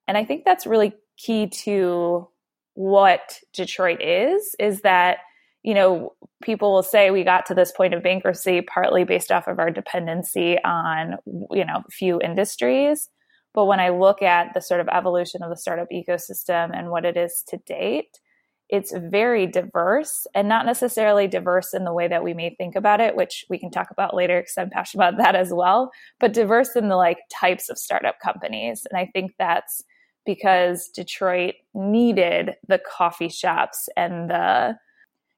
And 0.09 0.17
I 0.19 0.25
think 0.25 0.45
that's 0.45 0.67
really 0.67 0.93
key 1.17 1.47
to 1.65 2.29
what 2.75 3.41
Detroit 3.55 4.03
is 4.03 4.55
is 4.59 4.83
that 4.83 5.19
you 5.63 5.73
know 5.73 6.13
people 6.43 6.75
will 6.75 6.83
say 6.83 7.11
we 7.11 7.25
got 7.25 7.47
to 7.47 7.55
this 7.55 7.73
point 7.73 7.95
of 7.95 8.03
bankruptcy 8.03 8.61
partly 8.61 9.05
based 9.05 9.33
off 9.33 9.49
of 9.49 9.59
our 9.59 9.71
dependency 9.71 10.59
on 10.63 11.17
you 11.51 11.65
know 11.65 11.83
few 11.91 12.21
industries 12.21 13.09
but 13.57 13.65
when 13.65 13.81
I 13.81 13.89
look 13.89 14.21
at 14.21 14.53
the 14.53 14.61
sort 14.61 14.83
of 14.83 14.89
evolution 14.89 15.43
of 15.43 15.49
the 15.49 15.57
startup 15.57 15.89
ecosystem 15.91 16.79
and 16.79 16.91
what 16.91 17.07
it 17.07 17.17
is 17.17 17.43
to 17.49 17.57
date, 17.57 18.21
it's 18.69 18.93
very 18.95 19.47
diverse 19.47 20.27
and 20.35 20.47
not 20.47 20.67
necessarily 20.67 21.27
diverse 21.27 21.73
in 21.73 21.85
the 21.85 21.93
way 21.93 22.07
that 22.07 22.23
we 22.23 22.35
may 22.35 22.55
think 22.55 22.77
about 22.77 23.01
it, 23.01 23.17
which 23.17 23.47
we 23.49 23.59
can 23.59 23.71
talk 23.71 23.91
about 23.91 24.15
later 24.15 24.41
because 24.43 24.59
I'm 24.59 24.69
passionate 24.69 25.09
about 25.09 25.25
that 25.25 25.35
as 25.35 25.55
well, 25.55 25.91
but 26.21 26.35
diverse 26.35 26.77
in 26.77 26.89
the 26.89 26.97
like 26.97 27.17
types 27.33 27.71
of 27.71 27.79
startup 27.79 28.21
companies. 28.23 28.87
And 28.91 28.99
I 29.01 29.09
think 29.15 29.33
that's 29.39 29.83
because 30.27 30.91
Detroit 30.91 31.55
needed 31.73 32.57
the 32.69 32.79
coffee 32.81 33.31
shops 33.31 33.89
and 33.97 34.29
the 34.29 34.77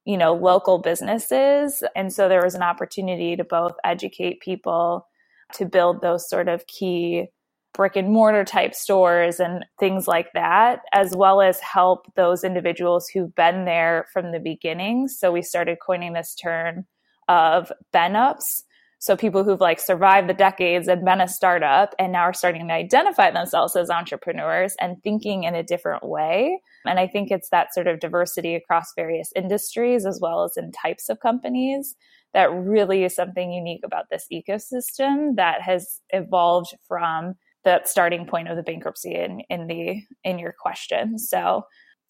you 0.04 0.16
know 0.16 0.32
local 0.34 0.78
businesses 0.78 1.84
and 1.94 2.10
so 2.10 2.28
there 2.28 2.42
was 2.42 2.54
an 2.54 2.62
opportunity 2.62 3.36
to 3.36 3.44
both 3.44 3.74
educate 3.84 4.40
people 4.40 5.06
to 5.52 5.66
build 5.66 6.00
those 6.00 6.28
sort 6.30 6.48
of 6.48 6.66
key 6.66 7.28
brick 7.78 7.94
and 7.94 8.10
mortar 8.12 8.44
type 8.44 8.74
stores 8.74 9.38
and 9.38 9.64
things 9.78 10.08
like 10.08 10.32
that, 10.34 10.80
as 10.92 11.14
well 11.14 11.40
as 11.40 11.60
help 11.60 12.12
those 12.16 12.42
individuals 12.42 13.08
who've 13.08 13.34
been 13.36 13.64
there 13.64 14.06
from 14.12 14.32
the 14.32 14.40
beginning. 14.40 15.06
So 15.06 15.30
we 15.30 15.42
started 15.42 15.78
coining 15.80 16.12
this 16.12 16.34
term 16.34 16.86
of 17.28 17.70
Ben 17.92 18.16
ups. 18.16 18.64
So 18.98 19.16
people 19.16 19.44
who've 19.44 19.60
like 19.60 19.78
survived 19.78 20.28
the 20.28 20.34
decades 20.34 20.88
and 20.88 21.04
been 21.04 21.20
a 21.20 21.28
startup 21.28 21.94
and 22.00 22.10
now 22.10 22.22
are 22.22 22.34
starting 22.34 22.66
to 22.66 22.74
identify 22.74 23.30
themselves 23.30 23.76
as 23.76 23.90
entrepreneurs 23.90 24.74
and 24.80 25.00
thinking 25.04 25.44
in 25.44 25.54
a 25.54 25.62
different 25.62 26.02
way. 26.02 26.60
And 26.84 26.98
I 26.98 27.06
think 27.06 27.30
it's 27.30 27.50
that 27.50 27.72
sort 27.72 27.86
of 27.86 28.00
diversity 28.00 28.56
across 28.56 28.86
various 28.96 29.30
industries 29.36 30.04
as 30.04 30.18
well 30.20 30.42
as 30.42 30.56
in 30.56 30.72
types 30.72 31.08
of 31.08 31.20
companies 31.20 31.94
that 32.34 32.52
really 32.52 33.04
is 33.04 33.14
something 33.14 33.52
unique 33.52 33.82
about 33.84 34.06
this 34.10 34.26
ecosystem 34.32 35.36
that 35.36 35.62
has 35.62 36.00
evolved 36.10 36.74
from 36.88 37.34
starting 37.84 38.26
point 38.26 38.48
of 38.48 38.56
the 38.56 38.62
bankruptcy 38.62 39.14
in 39.14 39.40
in 39.48 39.66
the 39.66 40.02
in 40.24 40.38
your 40.38 40.54
question. 40.58 41.18
So 41.18 41.64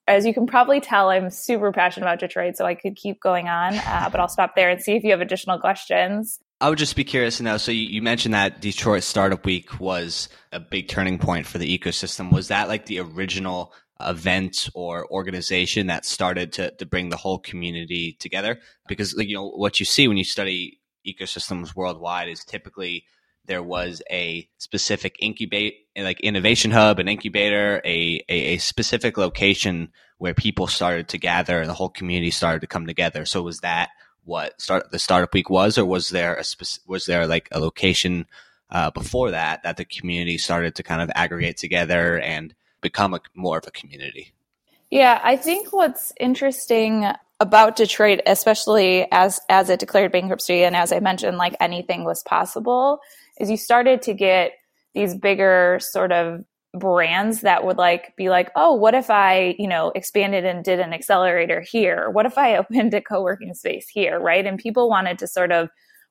as 0.08 0.24
you 0.24 0.32
can 0.32 0.46
probably 0.46 0.80
tell, 0.80 1.10
I'm 1.10 1.30
super 1.30 1.70
passionate 1.70 2.06
about 2.06 2.18
Detroit, 2.18 2.56
so 2.56 2.64
I 2.64 2.74
could 2.74 2.96
keep 2.96 3.20
going 3.20 3.48
on, 3.48 3.74
uh, 3.74 4.08
but 4.10 4.20
I'll 4.20 4.28
stop 4.28 4.56
there 4.56 4.70
and 4.70 4.80
see 4.80 4.92
if 4.92 5.04
you 5.04 5.10
have 5.10 5.20
additional 5.20 5.60
questions. 5.60 6.40
I 6.60 6.68
would 6.70 6.78
just 6.78 6.96
be 6.96 7.04
curious 7.04 7.36
to 7.36 7.44
know. 7.44 7.56
So 7.56 7.70
you, 7.70 7.82
you, 7.82 8.02
mentioned 8.02 8.34
that 8.34 8.60
Detroit 8.60 9.04
Startup 9.04 9.44
Week 9.44 9.78
was 9.78 10.28
a 10.50 10.58
big 10.58 10.88
turning 10.88 11.18
point 11.18 11.46
for 11.46 11.58
the 11.58 11.78
ecosystem. 11.78 12.32
Was 12.32 12.48
that 12.48 12.68
like 12.68 12.86
the 12.86 12.98
original 12.98 13.72
event 14.00 14.68
or 14.74 15.06
organization 15.12 15.88
that 15.88 16.04
started 16.04 16.52
to, 16.54 16.70
to 16.72 16.86
bring 16.86 17.10
the 17.10 17.16
whole 17.16 17.38
community 17.38 18.16
together? 18.18 18.58
Because 18.88 19.14
like, 19.14 19.28
you 19.28 19.34
know 19.34 19.50
what 19.50 19.78
you 19.78 19.86
see 19.86 20.08
when 20.08 20.16
you 20.16 20.24
study 20.24 20.80
ecosystems 21.06 21.76
worldwide 21.76 22.28
is 22.28 22.44
typically 22.44 23.04
there 23.48 23.62
was 23.62 24.00
a 24.10 24.48
specific 24.58 25.16
incubate 25.18 25.74
like 25.96 26.20
innovation 26.20 26.70
hub, 26.70 27.00
an 27.00 27.08
incubator, 27.08 27.82
a, 27.84 28.22
a, 28.28 28.54
a 28.54 28.58
specific 28.58 29.18
location 29.18 29.90
where 30.18 30.34
people 30.34 30.66
started 30.66 31.08
to 31.08 31.18
gather 31.18 31.60
and 31.60 31.68
the 31.68 31.74
whole 31.74 31.88
community 31.88 32.30
started 32.30 32.60
to 32.60 32.66
come 32.66 32.86
together. 32.86 33.24
So 33.24 33.42
was 33.42 33.60
that 33.60 33.90
what 34.24 34.60
start 34.60 34.90
the 34.90 34.98
startup 34.98 35.32
week 35.34 35.48
was, 35.50 35.78
or 35.78 35.84
was 35.84 36.10
there 36.10 36.34
a 36.34 36.44
spec- 36.44 36.86
was 36.86 37.06
there 37.06 37.26
like 37.26 37.48
a 37.50 37.58
location 37.58 38.26
uh, 38.70 38.90
before 38.90 39.30
that 39.30 39.62
that 39.62 39.76
the 39.76 39.84
community 39.84 40.38
started 40.38 40.74
to 40.76 40.82
kind 40.82 41.02
of 41.02 41.10
aggregate 41.14 41.56
together 41.56 42.20
and 42.20 42.54
become 42.80 43.14
a, 43.14 43.20
more 43.34 43.58
of 43.58 43.66
a 43.66 43.70
community? 43.70 44.34
Yeah, 44.90 45.20
I 45.22 45.36
think 45.36 45.72
what's 45.72 46.12
interesting 46.20 47.06
about 47.40 47.76
Detroit, 47.76 48.20
especially 48.26 49.06
as 49.10 49.40
as 49.48 49.70
it 49.70 49.80
declared 49.80 50.12
bankruptcy, 50.12 50.64
and 50.64 50.76
as 50.76 50.92
I 50.92 51.00
mentioned, 51.00 51.38
like 51.38 51.56
anything 51.60 52.04
was 52.04 52.22
possible, 52.22 53.00
is 53.40 53.50
you 53.50 53.56
started 53.56 54.02
to 54.02 54.14
get 54.14 54.52
these 54.94 55.14
bigger 55.14 55.78
sort 55.80 56.12
of 56.12 56.44
brands 56.74 57.40
that 57.40 57.64
would 57.64 57.78
like 57.78 58.14
be 58.16 58.28
like, 58.28 58.50
oh, 58.56 58.74
what 58.74 58.94
if 58.94 59.10
I, 59.10 59.54
you 59.58 59.68
know, 59.68 59.90
expanded 59.94 60.44
and 60.44 60.64
did 60.64 60.80
an 60.80 60.92
accelerator 60.92 61.60
here? 61.60 62.10
What 62.10 62.26
if 62.26 62.36
I 62.36 62.56
opened 62.58 62.94
a 62.94 63.00
co-working 63.00 63.54
space 63.54 63.88
here, 63.88 64.18
right? 64.20 64.46
And 64.46 64.58
people 64.58 64.88
wanted 64.88 65.18
to 65.18 65.26
sort 65.26 65.52
of 65.52 65.68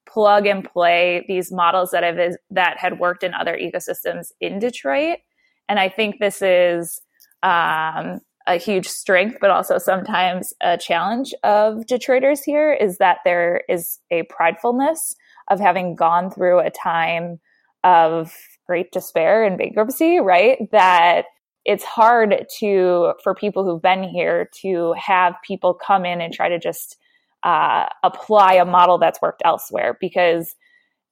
plug 0.07 0.47
and 0.47 0.63
play 0.63 1.25
these 1.27 1.51
models 1.51 1.91
that 1.91 2.03
have 2.03 2.35
that 2.49 2.77
had 2.77 2.99
worked 2.99 3.23
in 3.23 3.33
other 3.33 3.57
ecosystems 3.57 4.31
in 4.39 4.59
Detroit. 4.59 5.19
And 5.69 5.79
I 5.79 5.89
think 5.89 6.19
this 6.19 6.41
is 6.41 7.01
um, 7.43 8.21
a 8.47 8.55
huge 8.55 8.87
strength, 8.87 9.37
but 9.41 9.49
also 9.49 9.77
sometimes 9.77 10.53
a 10.61 10.77
challenge 10.77 11.33
of 11.43 11.85
Detroiters 11.85 12.39
here 12.43 12.71
is 12.73 12.97
that 12.97 13.17
there 13.25 13.63
is 13.67 13.99
a 14.09 14.23
pridefulness 14.23 15.15
of 15.49 15.59
having 15.59 15.95
gone 15.95 16.29
through 16.29 16.59
a 16.59 16.69
time 16.69 17.39
of 17.83 18.33
great 18.65 18.91
despair 18.91 19.43
and 19.43 19.57
bankruptcy, 19.57 20.19
right? 20.19 20.69
That 20.71 21.25
it's 21.67 21.83
hard 21.83 22.45
to 22.59 23.13
for 23.23 23.35
people 23.35 23.63
who've 23.63 23.81
been 23.81 24.03
here 24.03 24.49
to 24.61 24.93
have 24.93 25.35
people 25.45 25.73
come 25.73 26.05
in 26.05 26.21
and 26.21 26.33
try 26.33 26.49
to 26.49 26.59
just 26.59 26.97
uh, 27.43 27.85
apply 28.03 28.53
a 28.53 28.65
model 28.65 28.97
that's 28.97 29.21
worked 29.21 29.41
elsewhere 29.45 29.97
because 29.99 30.55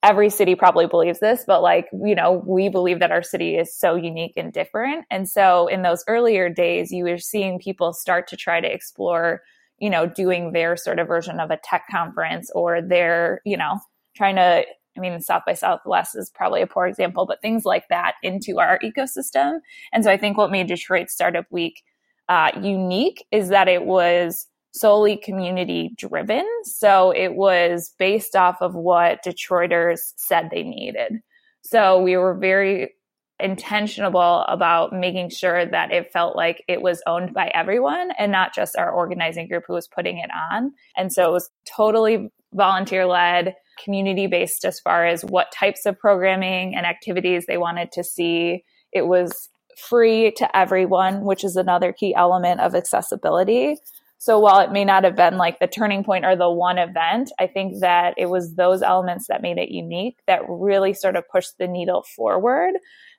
every 0.01 0.29
city 0.29 0.55
probably 0.55 0.85
believes 0.85 1.19
this 1.19 1.43
but 1.47 1.61
like 1.61 1.87
you 2.05 2.13
know 2.13 2.43
we 2.45 2.69
believe 2.69 2.99
that 2.99 3.11
our 3.11 3.23
city 3.23 3.57
is 3.57 3.75
so 3.75 3.95
unique 3.95 4.33
and 4.37 4.53
different 4.53 5.03
and 5.09 5.27
so 5.27 5.67
in 5.67 5.81
those 5.81 6.03
earlier 6.07 6.47
days 6.47 6.91
you 6.91 7.03
were 7.05 7.17
seeing 7.17 7.57
people 7.57 7.91
start 7.91 8.27
to 8.27 8.37
try 8.37 8.61
to 8.61 8.71
explore 8.71 9.41
you 9.79 9.89
know 9.89 10.05
doing 10.05 10.51
their 10.51 10.77
sort 10.77 10.99
of 10.99 11.07
version 11.07 11.39
of 11.39 11.49
a 11.49 11.59
tech 11.63 11.85
conference 11.89 12.51
or 12.53 12.81
their 12.81 13.41
you 13.45 13.57
know 13.57 13.79
trying 14.15 14.35
to 14.35 14.65
I 14.97 15.01
mean, 15.01 15.19
South 15.19 15.43
by 15.45 15.53
Southwest 15.53 16.15
is 16.15 16.29
probably 16.29 16.61
a 16.61 16.67
poor 16.67 16.87
example, 16.87 17.25
but 17.25 17.41
things 17.41 17.65
like 17.65 17.87
that 17.89 18.13
into 18.23 18.59
our 18.59 18.79
ecosystem. 18.79 19.59
And 19.91 20.03
so 20.03 20.11
I 20.11 20.17
think 20.17 20.37
what 20.37 20.51
made 20.51 20.67
Detroit 20.67 21.09
Startup 21.09 21.45
Week 21.51 21.83
uh, 22.29 22.51
unique 22.61 23.25
is 23.31 23.49
that 23.49 23.67
it 23.67 23.85
was 23.85 24.47
solely 24.73 25.17
community 25.17 25.93
driven. 25.97 26.45
So 26.63 27.11
it 27.11 27.35
was 27.35 27.93
based 27.97 28.35
off 28.35 28.57
of 28.61 28.73
what 28.73 29.23
Detroiters 29.25 29.99
said 30.17 30.49
they 30.51 30.63
needed. 30.63 31.19
So 31.61 32.01
we 32.01 32.17
were 32.17 32.35
very 32.35 32.93
intentional 33.39 34.45
about 34.47 34.93
making 34.93 35.29
sure 35.29 35.65
that 35.65 35.91
it 35.91 36.11
felt 36.11 36.37
like 36.37 36.63
it 36.67 36.81
was 36.81 37.01
owned 37.05 37.33
by 37.33 37.51
everyone 37.53 38.11
and 38.17 38.31
not 38.31 38.53
just 38.53 38.77
our 38.77 38.91
organizing 38.91 39.47
group 39.47 39.65
who 39.67 39.73
was 39.73 39.87
putting 39.87 40.19
it 40.19 40.29
on. 40.51 40.71
And 40.95 41.11
so 41.11 41.29
it 41.29 41.33
was 41.33 41.49
totally 41.65 42.29
volunteer 42.53 43.05
led 43.05 43.55
community 43.83 44.27
based 44.27 44.65
as 44.65 44.79
far 44.79 45.05
as 45.05 45.23
what 45.23 45.51
types 45.51 45.85
of 45.85 45.97
programming 45.97 46.75
and 46.75 46.85
activities 46.85 47.45
they 47.45 47.57
wanted 47.57 47.91
to 47.93 48.03
see. 48.03 48.63
It 48.91 49.07
was 49.07 49.49
free 49.77 50.31
to 50.37 50.57
everyone, 50.57 51.25
which 51.25 51.43
is 51.43 51.55
another 51.55 51.91
key 51.91 52.15
element 52.15 52.61
of 52.61 52.75
accessibility. 52.75 53.77
So 54.17 54.39
while 54.39 54.59
it 54.59 54.71
may 54.71 54.85
not 54.85 55.03
have 55.03 55.15
been 55.15 55.37
like 55.37 55.59
the 55.59 55.67
turning 55.67 56.03
point 56.03 56.25
or 56.25 56.35
the 56.35 56.49
one 56.49 56.77
event, 56.77 57.31
I 57.39 57.47
think 57.47 57.81
that 57.81 58.15
it 58.17 58.27
was 58.27 58.55
those 58.55 58.81
elements 58.81 59.27
that 59.27 59.41
made 59.41 59.57
it 59.57 59.69
unique 59.69 60.17
that 60.25 60.41
really 60.47 60.93
sort 60.93 61.15
of 61.15 61.27
pushed 61.29 61.57
the 61.57 61.67
needle 61.67 62.03
forward 62.15 62.75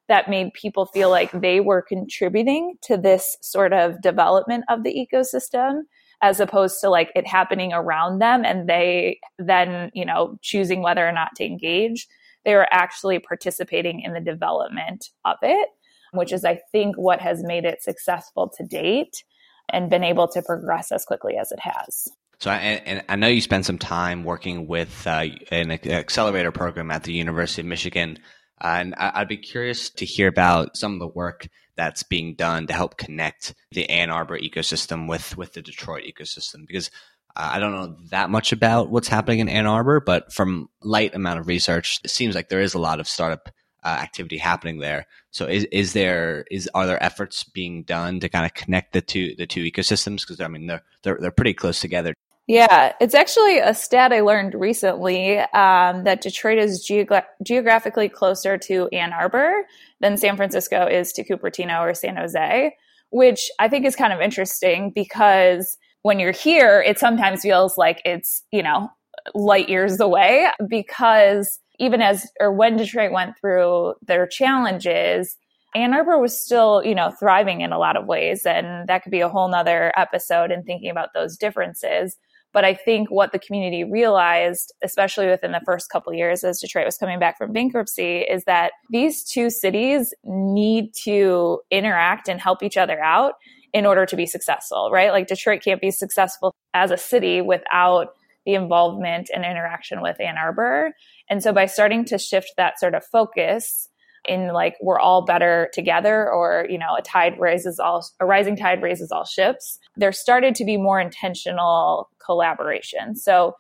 that 0.08 0.30
made 0.30 0.52
people 0.52 0.86
feel 0.86 1.10
like 1.10 1.30
they 1.32 1.60
were 1.60 1.82
contributing 1.82 2.76
to 2.82 2.96
this 2.96 3.36
sort 3.40 3.72
of 3.72 4.00
development 4.00 4.64
of 4.68 4.82
the 4.84 4.94
ecosystem 4.94 5.82
as 6.22 6.40
opposed 6.40 6.80
to 6.80 6.88
like 6.88 7.10
it 7.14 7.26
happening 7.26 7.72
around 7.72 8.18
them 8.18 8.44
and 8.44 8.68
they 8.68 9.20
then, 9.38 9.90
you 9.94 10.04
know, 10.04 10.38
choosing 10.42 10.82
whether 10.82 11.06
or 11.06 11.12
not 11.12 11.34
to 11.36 11.44
engage. 11.44 12.06
They 12.44 12.54
were 12.54 12.68
actually 12.70 13.18
participating 13.18 14.00
in 14.00 14.12
the 14.12 14.20
development 14.20 15.10
of 15.24 15.36
it, 15.42 15.68
which 16.12 16.32
is, 16.32 16.44
I 16.44 16.60
think, 16.72 16.96
what 16.96 17.20
has 17.20 17.42
made 17.42 17.64
it 17.64 17.82
successful 17.82 18.52
to 18.56 18.64
date 18.64 19.24
and 19.68 19.90
been 19.90 20.04
able 20.04 20.28
to 20.28 20.42
progress 20.42 20.92
as 20.92 21.04
quickly 21.04 21.36
as 21.36 21.50
it 21.50 21.58
has. 21.60 22.08
So, 22.38 22.50
and, 22.50 22.86
and 22.86 23.04
I 23.08 23.16
know 23.16 23.28
you 23.28 23.40
spent 23.40 23.64
some 23.64 23.78
time 23.78 24.22
working 24.22 24.66
with 24.66 25.06
uh, 25.06 25.26
an 25.50 25.70
accelerator 25.72 26.52
program 26.52 26.90
at 26.90 27.02
the 27.02 27.12
University 27.12 27.62
of 27.62 27.66
Michigan. 27.66 28.18
And 28.60 28.94
I'd 28.96 29.28
be 29.28 29.36
curious 29.36 29.90
to 29.90 30.04
hear 30.04 30.28
about 30.28 30.76
some 30.76 30.94
of 30.94 30.98
the 30.98 31.06
work 31.06 31.48
that's 31.76 32.02
being 32.02 32.34
done 32.34 32.66
to 32.66 32.72
help 32.72 32.96
connect 32.96 33.54
the 33.70 33.88
Ann 33.90 34.10
Arbor 34.10 34.38
ecosystem 34.38 35.08
with 35.08 35.36
with 35.36 35.52
the 35.52 35.62
Detroit 35.62 36.04
ecosystem 36.04 36.66
because 36.66 36.90
I 37.36 37.58
don't 37.58 37.72
know 37.72 37.96
that 38.10 38.30
much 38.30 38.52
about 38.52 38.90
what's 38.90 39.08
happening 39.08 39.40
in 39.40 39.48
Ann 39.48 39.66
Arbor, 39.66 40.00
but 40.00 40.32
from 40.32 40.70
light 40.82 41.14
amount 41.14 41.38
of 41.38 41.46
research, 41.46 42.00
it 42.02 42.10
seems 42.10 42.34
like 42.34 42.48
there 42.48 42.62
is 42.62 42.72
a 42.72 42.78
lot 42.78 42.98
of 42.98 43.06
startup 43.06 43.50
uh, 43.84 43.88
activity 43.88 44.38
happening 44.38 44.78
there. 44.78 45.06
So 45.30 45.46
is 45.46 45.64
is 45.70 45.92
there 45.92 46.46
is 46.50 46.68
are 46.74 46.86
there 46.86 47.02
efforts 47.02 47.44
being 47.44 47.82
done 47.82 48.20
to 48.20 48.28
kind 48.30 48.46
of 48.46 48.54
connect 48.54 48.94
the 48.94 49.02
two 49.02 49.34
the 49.36 49.46
two 49.46 49.62
ecosystems 49.62 50.22
because 50.22 50.40
I 50.40 50.48
mean 50.48 50.66
they're 50.66 50.82
they're 51.02 51.18
they're 51.20 51.30
pretty 51.30 51.54
close 51.54 51.78
together. 51.78 52.14
Yeah, 52.46 52.92
it's 53.00 53.14
actually 53.14 53.58
a 53.58 53.74
stat 53.74 54.12
I 54.12 54.20
learned 54.20 54.54
recently 54.54 55.38
um, 55.38 56.04
that 56.04 56.20
Detroit 56.20 56.58
is 56.58 56.86
geogra- 56.88 57.24
geographically 57.42 58.08
closer 58.08 58.56
to 58.58 58.88
Ann 58.92 59.12
Arbor 59.12 59.64
than 60.00 60.16
San 60.16 60.36
Francisco 60.36 60.86
is 60.86 61.12
to 61.14 61.24
Cupertino 61.24 61.80
or 61.80 61.92
San 61.92 62.16
Jose, 62.16 62.76
which 63.10 63.50
I 63.58 63.68
think 63.68 63.84
is 63.84 63.96
kind 63.96 64.12
of 64.12 64.20
interesting 64.20 64.92
because 64.94 65.76
when 66.02 66.20
you're 66.20 66.30
here, 66.30 66.80
it 66.86 67.00
sometimes 67.00 67.42
feels 67.42 67.76
like 67.76 68.00
it's, 68.04 68.44
you 68.52 68.62
know, 68.62 68.90
light 69.34 69.68
years 69.68 69.98
away 69.98 70.48
because 70.68 71.58
even 71.80 72.00
as 72.00 72.30
or 72.38 72.52
when 72.52 72.76
Detroit 72.76 73.10
went 73.10 73.36
through 73.40 73.94
their 74.02 74.24
challenges, 74.24 75.36
Ann 75.74 75.94
Arbor 75.94 76.18
was 76.20 76.40
still, 76.40 76.80
you 76.84 76.94
know, 76.94 77.10
thriving 77.10 77.60
in 77.60 77.72
a 77.72 77.78
lot 77.78 77.96
of 77.96 78.06
ways. 78.06 78.46
And 78.46 78.88
that 78.88 79.02
could 79.02 79.10
be 79.10 79.20
a 79.20 79.28
whole 79.28 79.48
nother 79.48 79.92
episode 79.96 80.52
in 80.52 80.62
thinking 80.62 80.90
about 80.90 81.08
those 81.12 81.36
differences. 81.36 82.16
But 82.56 82.64
I 82.64 82.72
think 82.72 83.10
what 83.10 83.32
the 83.32 83.38
community 83.38 83.84
realized, 83.84 84.72
especially 84.82 85.26
within 85.26 85.52
the 85.52 85.60
first 85.66 85.90
couple 85.90 86.14
years 86.14 86.42
as 86.42 86.58
Detroit 86.58 86.86
was 86.86 86.96
coming 86.96 87.18
back 87.18 87.36
from 87.36 87.52
bankruptcy, 87.52 88.20
is 88.20 88.44
that 88.44 88.72
these 88.88 89.22
two 89.22 89.50
cities 89.50 90.14
need 90.24 90.94
to 91.04 91.60
interact 91.70 92.30
and 92.30 92.40
help 92.40 92.62
each 92.62 92.78
other 92.78 92.98
out 92.98 93.34
in 93.74 93.84
order 93.84 94.06
to 94.06 94.16
be 94.16 94.24
successful, 94.24 94.88
right? 94.90 95.12
Like 95.12 95.26
Detroit 95.26 95.60
can't 95.62 95.82
be 95.82 95.90
successful 95.90 96.54
as 96.72 96.90
a 96.90 96.96
city 96.96 97.42
without 97.42 98.14
the 98.46 98.54
involvement 98.54 99.28
and 99.34 99.44
interaction 99.44 100.00
with 100.00 100.18
Ann 100.18 100.38
Arbor. 100.38 100.94
And 101.28 101.42
so 101.42 101.52
by 101.52 101.66
starting 101.66 102.06
to 102.06 102.16
shift 102.16 102.52
that 102.56 102.80
sort 102.80 102.94
of 102.94 103.04
focus, 103.04 103.90
in 104.26 104.52
like 104.52 104.76
we're 104.80 104.98
all 104.98 105.24
better 105.24 105.70
together 105.72 106.30
or 106.30 106.66
you 106.68 106.78
know 106.78 106.94
a 106.98 107.02
tide 107.02 107.38
raises 107.38 107.78
all 107.78 108.06
a 108.20 108.26
rising 108.26 108.56
tide 108.56 108.82
raises 108.82 109.10
all 109.12 109.24
ships 109.24 109.78
there 109.96 110.12
started 110.12 110.54
to 110.54 110.64
be 110.64 110.76
more 110.76 111.00
intentional 111.00 112.08
collaboration. 112.26 113.14
So 113.14 113.54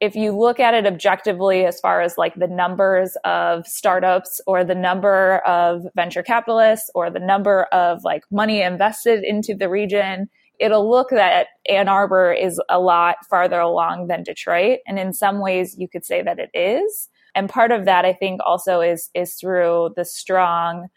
if 0.00 0.14
you 0.14 0.36
look 0.36 0.60
at 0.60 0.74
it 0.74 0.86
objectively 0.86 1.64
as 1.64 1.80
far 1.80 2.00
as 2.02 2.18
like 2.18 2.34
the 2.34 2.46
numbers 2.46 3.16
of 3.24 3.66
startups 3.66 4.40
or 4.46 4.64
the 4.64 4.74
number 4.74 5.38
of 5.46 5.82
venture 5.96 6.22
capitalists 6.22 6.90
or 6.94 7.10
the 7.10 7.18
number 7.18 7.64
of 7.72 8.04
like 8.04 8.22
money 8.30 8.62
invested 8.62 9.24
into 9.24 9.54
the 9.54 9.68
region 9.68 10.28
it'll 10.58 10.90
look 10.90 11.10
that 11.10 11.48
Ann 11.68 11.88
Arbor 11.88 12.32
is 12.32 12.60
a 12.68 12.80
lot 12.80 13.16
farther 13.28 13.60
along 13.60 14.08
than 14.08 14.22
Detroit. 14.22 14.80
And 14.86 14.98
in 14.98 15.12
some 15.12 15.40
ways 15.40 15.76
you 15.78 15.88
could 15.88 16.04
say 16.04 16.22
that 16.22 16.38
it 16.38 16.50
is. 16.52 17.08
And 17.34 17.48
part 17.48 17.70
of 17.70 17.84
that 17.84 18.04
i 18.04 18.12
think 18.12 18.40
also 18.44 18.80
is 18.80 19.10
is 19.14 19.34
through 19.34 19.90
the 19.94 20.04
strong 20.04 20.88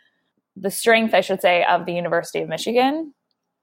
the 0.55 0.71
strength 0.71 1.13
i 1.13 1.21
should 1.21 1.41
say 1.41 1.63
of 1.65 1.85
the 1.85 1.93
university 1.93 2.39
of 2.39 2.49
michigan 2.49 3.13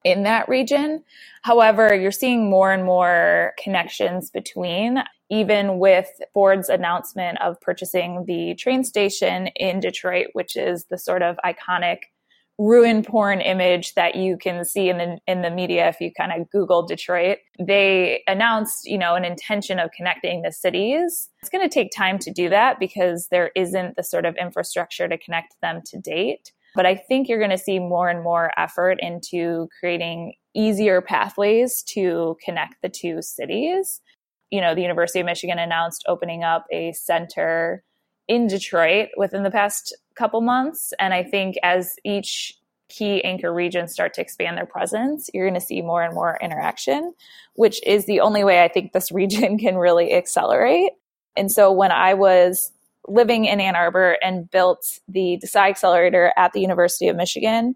in 0.05 0.23
that 0.23 0.49
region. 0.49 1.03
However 1.43 1.95
you're 1.95 2.11
seeing 2.13 2.49
more 2.51 2.73
and 2.73 2.85
more 2.85 3.55
connections 3.63 4.31
between 4.31 5.03
even 5.31 5.79
with 5.79 6.09
ford's 6.33 6.69
announcement 6.69 7.39
of 7.43 7.61
purchasing 7.61 8.25
the 8.27 8.55
train 8.55 8.83
station 8.83 9.49
in 9.57 9.79
detroit 9.79 10.29
which 10.33 10.57
is 10.57 10.87
the 10.87 10.97
sort 10.97 11.23
of 11.23 11.37
iconic 11.45 11.99
ruin 12.59 13.05
porn 13.05 13.41
image 13.41 13.95
that 13.95 14.17
you 14.17 14.37
can 14.37 14.65
see 14.65 14.89
in 14.89 14.99
the 14.99 15.19
in 15.29 15.43
the 15.43 15.51
media 15.51 15.89
if 15.89 16.01
you 16.01 16.11
kind 16.13 16.33
of 16.33 16.51
google 16.51 16.85
detroit. 16.85 17.39
They 17.59 18.23
announced 18.27 18.85
you 18.85 18.99
know 18.99 19.15
an 19.15 19.25
intention 19.25 19.79
of 19.79 19.91
connecting 19.93 20.43
the 20.43 20.53
cities. 20.53 21.29
It's 21.41 21.51
going 21.51 21.67
to 21.67 21.73
take 21.73 21.93
time 21.97 22.19
to 22.19 22.33
do 22.33 22.49
that 22.49 22.81
because 22.81 23.29
there 23.31 23.53
isn't 23.55 23.97
the 23.97 24.03
sort 24.03 24.27
of 24.27 24.35
infrastructure 24.37 25.07
to 25.07 25.17
connect 25.17 25.55
them 25.63 25.83
to 25.87 25.99
date 25.99 26.53
but 26.79 26.87
i 26.87 26.95
think 26.95 27.29
you're 27.29 27.39
going 27.39 27.51
to 27.51 27.59
see 27.59 27.79
more 27.79 28.09
and 28.09 28.23
more 28.23 28.51
effort 28.57 28.99
into 29.01 29.69
creating 29.81 30.33
easier 30.55 31.03
pathways 31.03 31.83
to 31.83 32.37
connect 32.43 32.77
the 32.83 32.89
two 32.89 33.21
cities 33.21 34.01
you 34.51 34.61
know 34.61 34.75
the 34.75 34.83
university 34.83 35.21
of 35.21 35.27
michigan 35.27 35.59
announced 35.59 36.05
opening 36.09 36.43
up 36.43 36.65
a 36.73 36.93
center 36.93 37.83
in 38.29 38.47
Detroit 38.47 39.09
within 39.17 39.43
the 39.43 39.51
past 39.51 39.97
couple 40.15 40.41
months. 40.43 40.93
And 41.01 41.15
I 41.15 41.25
think 41.25 41.57
as 41.63 41.97
each 42.05 42.55
key 42.89 43.23
anchor 43.25 43.53
regions 43.53 43.93
start 43.93 44.15
to 44.15 44.21
expand 44.21 44.57
their 44.57 44.67
presence, 44.67 45.29
you're 45.35 45.47
going 45.47 45.59
to 45.59 45.67
see 45.67 45.83
more 45.83 46.03
and 46.03 46.15
more 46.15 46.39
interaction, 46.41 47.13
which 47.55 47.85
is 47.87 48.07
the 48.07 48.21
only 48.21 48.45
way 48.45 48.63
I 48.63 48.69
think 48.69 48.93
this 48.93 49.11
region 49.13 49.59
can 49.59 49.77
really 49.77 50.13
accelerate. 50.13 50.93
And 51.37 51.51
so 51.51 51.73
when 51.73 51.93
I 51.93 52.15
was 52.15 52.73
living 53.09 53.47
in 53.47 53.61
Ann 53.61 53.77
Arbor 53.77 54.19
and 54.23 54.51
built 54.51 54.99
the 55.09 55.41
Desai 55.43 55.71
Accelerator 55.71 56.33
at 56.37 56.53
the 56.53 56.61
University 56.61 57.09
of 57.09 57.17
Michigan, 57.17 57.75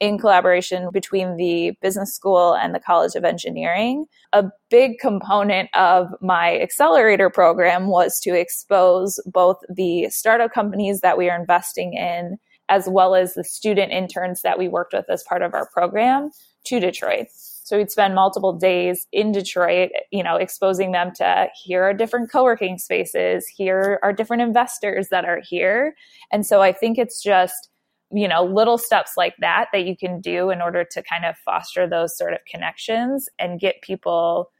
in 0.00 0.18
collaboration 0.18 0.88
between 0.92 1.36
the 1.36 1.72
business 1.80 2.14
school 2.14 2.54
and 2.54 2.74
the 2.74 2.80
College 2.80 3.14
of 3.14 3.24
Engineering. 3.24 4.06
A 4.32 4.44
big 4.68 4.98
component 4.98 5.70
of 5.74 6.08
my 6.20 6.58
accelerator 6.58 7.30
program 7.30 7.86
was 7.86 8.20
to 8.20 8.34
expose 8.34 9.20
both 9.24 9.56
the 9.68 10.08
startup 10.10 10.52
companies 10.52 11.00
that 11.00 11.16
we 11.16 11.30
are 11.30 11.38
investing 11.38 11.94
in, 11.94 12.38
as 12.68 12.88
well 12.88 13.14
as 13.14 13.34
the 13.34 13.44
student 13.44 13.92
interns 13.92 14.42
that 14.42 14.58
we 14.58 14.68
worked 14.68 14.92
with 14.92 15.06
as 15.08 15.22
part 15.22 15.42
of 15.42 15.54
our 15.54 15.68
program 15.70 16.30
to 16.64 16.80
Detroit. 16.80 17.28
So 17.64 17.78
we'd 17.78 17.90
spend 17.90 18.14
multiple 18.14 18.52
days 18.52 19.06
in 19.10 19.32
Detroit, 19.32 19.90
you 20.12 20.22
know, 20.22 20.36
exposing 20.36 20.92
them 20.92 21.12
to 21.16 21.48
here 21.64 21.82
are 21.82 21.94
different 21.94 22.30
co-working 22.30 22.78
spaces, 22.78 23.46
here 23.48 23.98
are 24.02 24.12
different 24.12 24.42
investors 24.42 25.08
that 25.10 25.24
are 25.24 25.40
here. 25.42 25.94
And 26.30 26.46
so 26.46 26.62
I 26.62 26.72
think 26.72 26.98
it's 26.98 27.22
just 27.22 27.70
you 28.12 28.28
know, 28.28 28.44
little 28.44 28.78
steps 28.78 29.12
like 29.16 29.34
that 29.40 29.66
that 29.72 29.86
you 29.86 29.96
can 29.96 30.20
do 30.20 30.50
in 30.50 30.62
order 30.62 30.84
to 30.84 31.02
kind 31.02 31.24
of 31.24 31.36
foster 31.38 31.88
those 31.88 32.16
sort 32.16 32.32
of 32.32 32.38
connections 32.48 33.28
and 33.38 33.58
get 33.58 33.82
people 33.82 34.52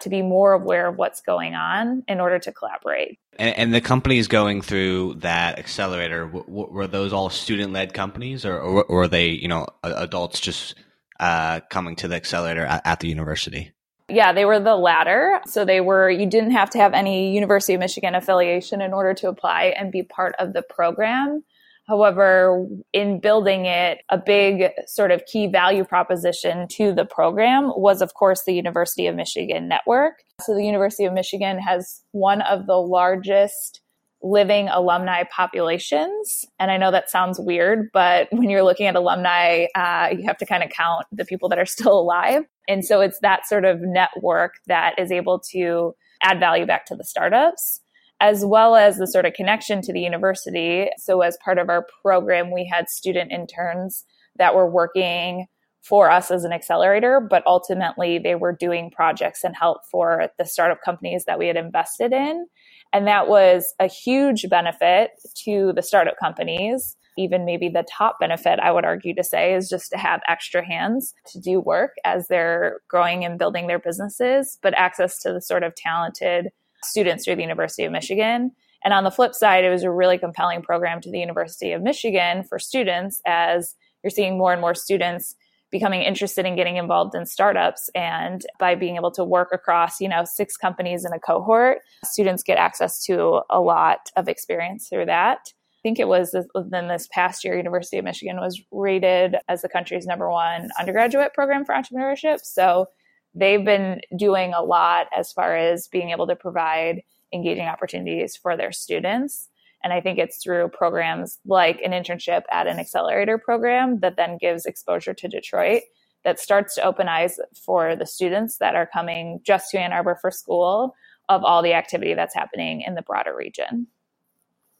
to 0.00 0.08
be 0.08 0.22
more 0.22 0.52
aware 0.52 0.88
of 0.88 0.96
what's 0.96 1.20
going 1.20 1.54
on 1.54 2.02
in 2.08 2.20
order 2.20 2.38
to 2.38 2.52
collaborate. 2.52 3.18
And, 3.38 3.56
and 3.56 3.74
the 3.74 3.80
companies 3.80 4.28
going 4.28 4.62
through 4.62 5.14
that 5.16 5.58
accelerator 5.58 6.26
w- 6.26 6.44
w- 6.44 6.72
were 6.72 6.86
those 6.86 7.12
all 7.12 7.30
student-led 7.30 7.94
companies, 7.94 8.44
or, 8.44 8.58
or, 8.58 8.84
or, 8.84 8.96
were 8.96 9.08
they, 9.08 9.28
you 9.28 9.48
know, 9.48 9.66
adults 9.82 10.40
just 10.40 10.74
uh, 11.20 11.60
coming 11.70 11.94
to 11.96 12.08
the 12.08 12.16
accelerator 12.16 12.64
at, 12.64 12.82
at 12.84 13.00
the 13.00 13.08
university? 13.08 13.70
Yeah, 14.08 14.32
they 14.32 14.44
were 14.44 14.58
the 14.58 14.74
latter. 14.74 15.40
So 15.46 15.64
they 15.64 15.80
were, 15.80 16.10
you 16.10 16.26
didn't 16.26 16.50
have 16.50 16.70
to 16.70 16.78
have 16.78 16.94
any 16.94 17.32
University 17.32 17.74
of 17.74 17.80
Michigan 17.80 18.16
affiliation 18.16 18.80
in 18.80 18.92
order 18.92 19.14
to 19.14 19.28
apply 19.28 19.74
and 19.78 19.92
be 19.92 20.02
part 20.02 20.34
of 20.40 20.52
the 20.52 20.62
program. 20.62 21.44
However, 21.86 22.66
in 22.92 23.20
building 23.20 23.66
it, 23.66 23.98
a 24.10 24.18
big 24.18 24.70
sort 24.86 25.10
of 25.10 25.24
key 25.26 25.46
value 25.46 25.84
proposition 25.84 26.68
to 26.68 26.92
the 26.92 27.04
program 27.04 27.72
was, 27.76 28.00
of 28.00 28.14
course, 28.14 28.44
the 28.44 28.54
University 28.54 29.06
of 29.06 29.16
Michigan 29.16 29.68
network. 29.68 30.22
So 30.40 30.54
the 30.54 30.64
University 30.64 31.04
of 31.04 31.12
Michigan 31.12 31.58
has 31.58 32.02
one 32.12 32.42
of 32.42 32.66
the 32.66 32.76
largest 32.76 33.80
living 34.22 34.68
alumni 34.68 35.24
populations. 35.34 36.44
And 36.58 36.70
I 36.70 36.76
know 36.76 36.90
that 36.90 37.10
sounds 37.10 37.40
weird, 37.40 37.88
but 37.92 38.28
when 38.32 38.50
you're 38.50 38.62
looking 38.62 38.86
at 38.86 38.96
alumni, 38.96 39.66
uh, 39.74 40.08
you 40.16 40.24
have 40.26 40.38
to 40.38 40.46
kind 40.46 40.62
of 40.62 40.70
count 40.70 41.06
the 41.12 41.24
people 41.24 41.48
that 41.48 41.58
are 41.58 41.66
still 41.66 41.98
alive. 41.98 42.44
And 42.68 42.84
so 42.84 43.00
it's 43.00 43.18
that 43.20 43.46
sort 43.46 43.64
of 43.64 43.80
network 43.80 44.54
that 44.66 44.98
is 44.98 45.10
able 45.10 45.40
to 45.52 45.94
add 46.22 46.38
value 46.38 46.66
back 46.66 46.86
to 46.86 46.96
the 46.96 47.04
startups 47.04 47.80
as 48.20 48.44
well 48.44 48.76
as 48.76 48.98
the 48.98 49.06
sort 49.06 49.24
of 49.24 49.32
connection 49.32 49.80
to 49.80 49.92
the 49.92 50.00
university. 50.00 50.90
So, 50.98 51.22
as 51.22 51.38
part 51.42 51.58
of 51.58 51.70
our 51.70 51.86
program, 52.02 52.52
we 52.52 52.66
had 52.70 52.88
student 52.88 53.32
interns 53.32 54.04
that 54.36 54.54
were 54.54 54.70
working 54.70 55.46
for 55.82 56.10
us 56.10 56.30
as 56.30 56.44
an 56.44 56.52
accelerator, 56.52 57.26
but 57.28 57.42
ultimately 57.46 58.18
they 58.18 58.34
were 58.34 58.52
doing 58.52 58.90
projects 58.90 59.42
and 59.44 59.56
help 59.56 59.78
for 59.90 60.28
the 60.38 60.44
startup 60.44 60.82
companies 60.84 61.24
that 61.24 61.38
we 61.38 61.46
had 61.46 61.56
invested 61.56 62.12
in. 62.12 62.46
And 62.92 63.06
that 63.06 63.28
was 63.28 63.74
a 63.78 63.86
huge 63.86 64.48
benefit 64.48 65.12
to 65.44 65.72
the 65.74 65.82
startup 65.82 66.16
companies. 66.18 66.96
Even 67.18 67.44
maybe 67.44 67.68
the 67.68 67.84
top 67.90 68.18
benefit, 68.18 68.58
I 68.60 68.72
would 68.72 68.84
argue 68.84 69.14
to 69.14 69.24
say, 69.24 69.54
is 69.54 69.68
just 69.68 69.90
to 69.90 69.98
have 69.98 70.20
extra 70.28 70.64
hands 70.64 71.14
to 71.26 71.40
do 71.40 71.60
work 71.60 71.92
as 72.04 72.28
they're 72.28 72.80
growing 72.88 73.24
and 73.24 73.38
building 73.38 73.66
their 73.66 73.78
businesses, 73.78 74.58
but 74.62 74.74
access 74.78 75.20
to 75.20 75.32
the 75.32 75.40
sort 75.40 75.62
of 75.62 75.74
talented 75.74 76.50
students 76.82 77.24
through 77.24 77.36
the 77.36 77.42
University 77.42 77.84
of 77.84 77.92
Michigan. 77.92 78.52
And 78.82 78.94
on 78.94 79.04
the 79.04 79.10
flip 79.10 79.34
side, 79.34 79.64
it 79.64 79.70
was 79.70 79.82
a 79.82 79.90
really 79.90 80.18
compelling 80.18 80.62
program 80.62 81.00
to 81.02 81.10
the 81.10 81.18
University 81.18 81.72
of 81.72 81.82
Michigan 81.82 82.44
for 82.44 82.58
students 82.58 83.20
as 83.26 83.74
you're 84.02 84.10
seeing 84.10 84.38
more 84.38 84.52
and 84.52 84.60
more 84.60 84.74
students 84.74 85.36
becoming 85.70 86.02
interested 86.02 86.46
in 86.46 86.56
getting 86.56 86.76
involved 86.76 87.14
in 87.14 87.24
startups 87.26 87.88
and 87.94 88.44
by 88.58 88.74
being 88.74 88.96
able 88.96 89.10
to 89.10 89.24
work 89.24 89.48
across 89.52 90.00
you 90.00 90.08
know 90.08 90.24
six 90.24 90.56
companies 90.56 91.04
in 91.04 91.12
a 91.12 91.18
cohort 91.18 91.78
students 92.04 92.42
get 92.42 92.58
access 92.58 93.04
to 93.04 93.40
a 93.50 93.60
lot 93.60 94.10
of 94.16 94.28
experience 94.28 94.88
through 94.88 95.06
that 95.06 95.38
i 95.46 95.80
think 95.82 95.98
it 95.98 96.08
was 96.08 96.34
within 96.54 96.88
this 96.88 97.08
past 97.12 97.44
year 97.44 97.56
university 97.56 97.98
of 97.98 98.04
michigan 98.04 98.36
was 98.36 98.60
rated 98.70 99.36
as 99.48 99.62
the 99.62 99.68
country's 99.68 100.06
number 100.06 100.30
one 100.30 100.70
undergraduate 100.78 101.32
program 101.34 101.64
for 101.64 101.74
entrepreneurship 101.74 102.40
so 102.42 102.86
they've 103.34 103.64
been 103.64 104.00
doing 104.16 104.52
a 104.52 104.62
lot 104.62 105.06
as 105.16 105.32
far 105.32 105.56
as 105.56 105.88
being 105.88 106.10
able 106.10 106.26
to 106.26 106.36
provide 106.36 107.02
engaging 107.32 107.66
opportunities 107.66 108.36
for 108.36 108.56
their 108.56 108.72
students. 108.72 109.48
And 109.82 109.92
I 109.92 110.00
think 110.00 110.18
it's 110.18 110.42
through 110.42 110.68
programs 110.68 111.38
like 111.46 111.80
an 111.82 111.92
internship 111.92 112.42
at 112.50 112.66
an 112.66 112.78
accelerator 112.78 113.38
program 113.38 114.00
that 114.00 114.16
then 114.16 114.38
gives 114.38 114.66
exposure 114.66 115.14
to 115.14 115.28
Detroit 115.28 115.82
that 116.24 116.38
starts 116.38 116.74
to 116.74 116.84
open 116.84 117.08
eyes 117.08 117.38
for 117.64 117.96
the 117.96 118.06
students 118.06 118.58
that 118.58 118.74
are 118.74 118.86
coming 118.86 119.40
just 119.44 119.70
to 119.70 119.78
Ann 119.78 119.92
Arbor 119.92 120.18
for 120.20 120.30
school 120.30 120.94
of 121.28 121.44
all 121.44 121.62
the 121.62 121.72
activity 121.72 122.14
that's 122.14 122.34
happening 122.34 122.82
in 122.82 122.94
the 122.94 123.02
broader 123.02 123.34
region. 123.34 123.86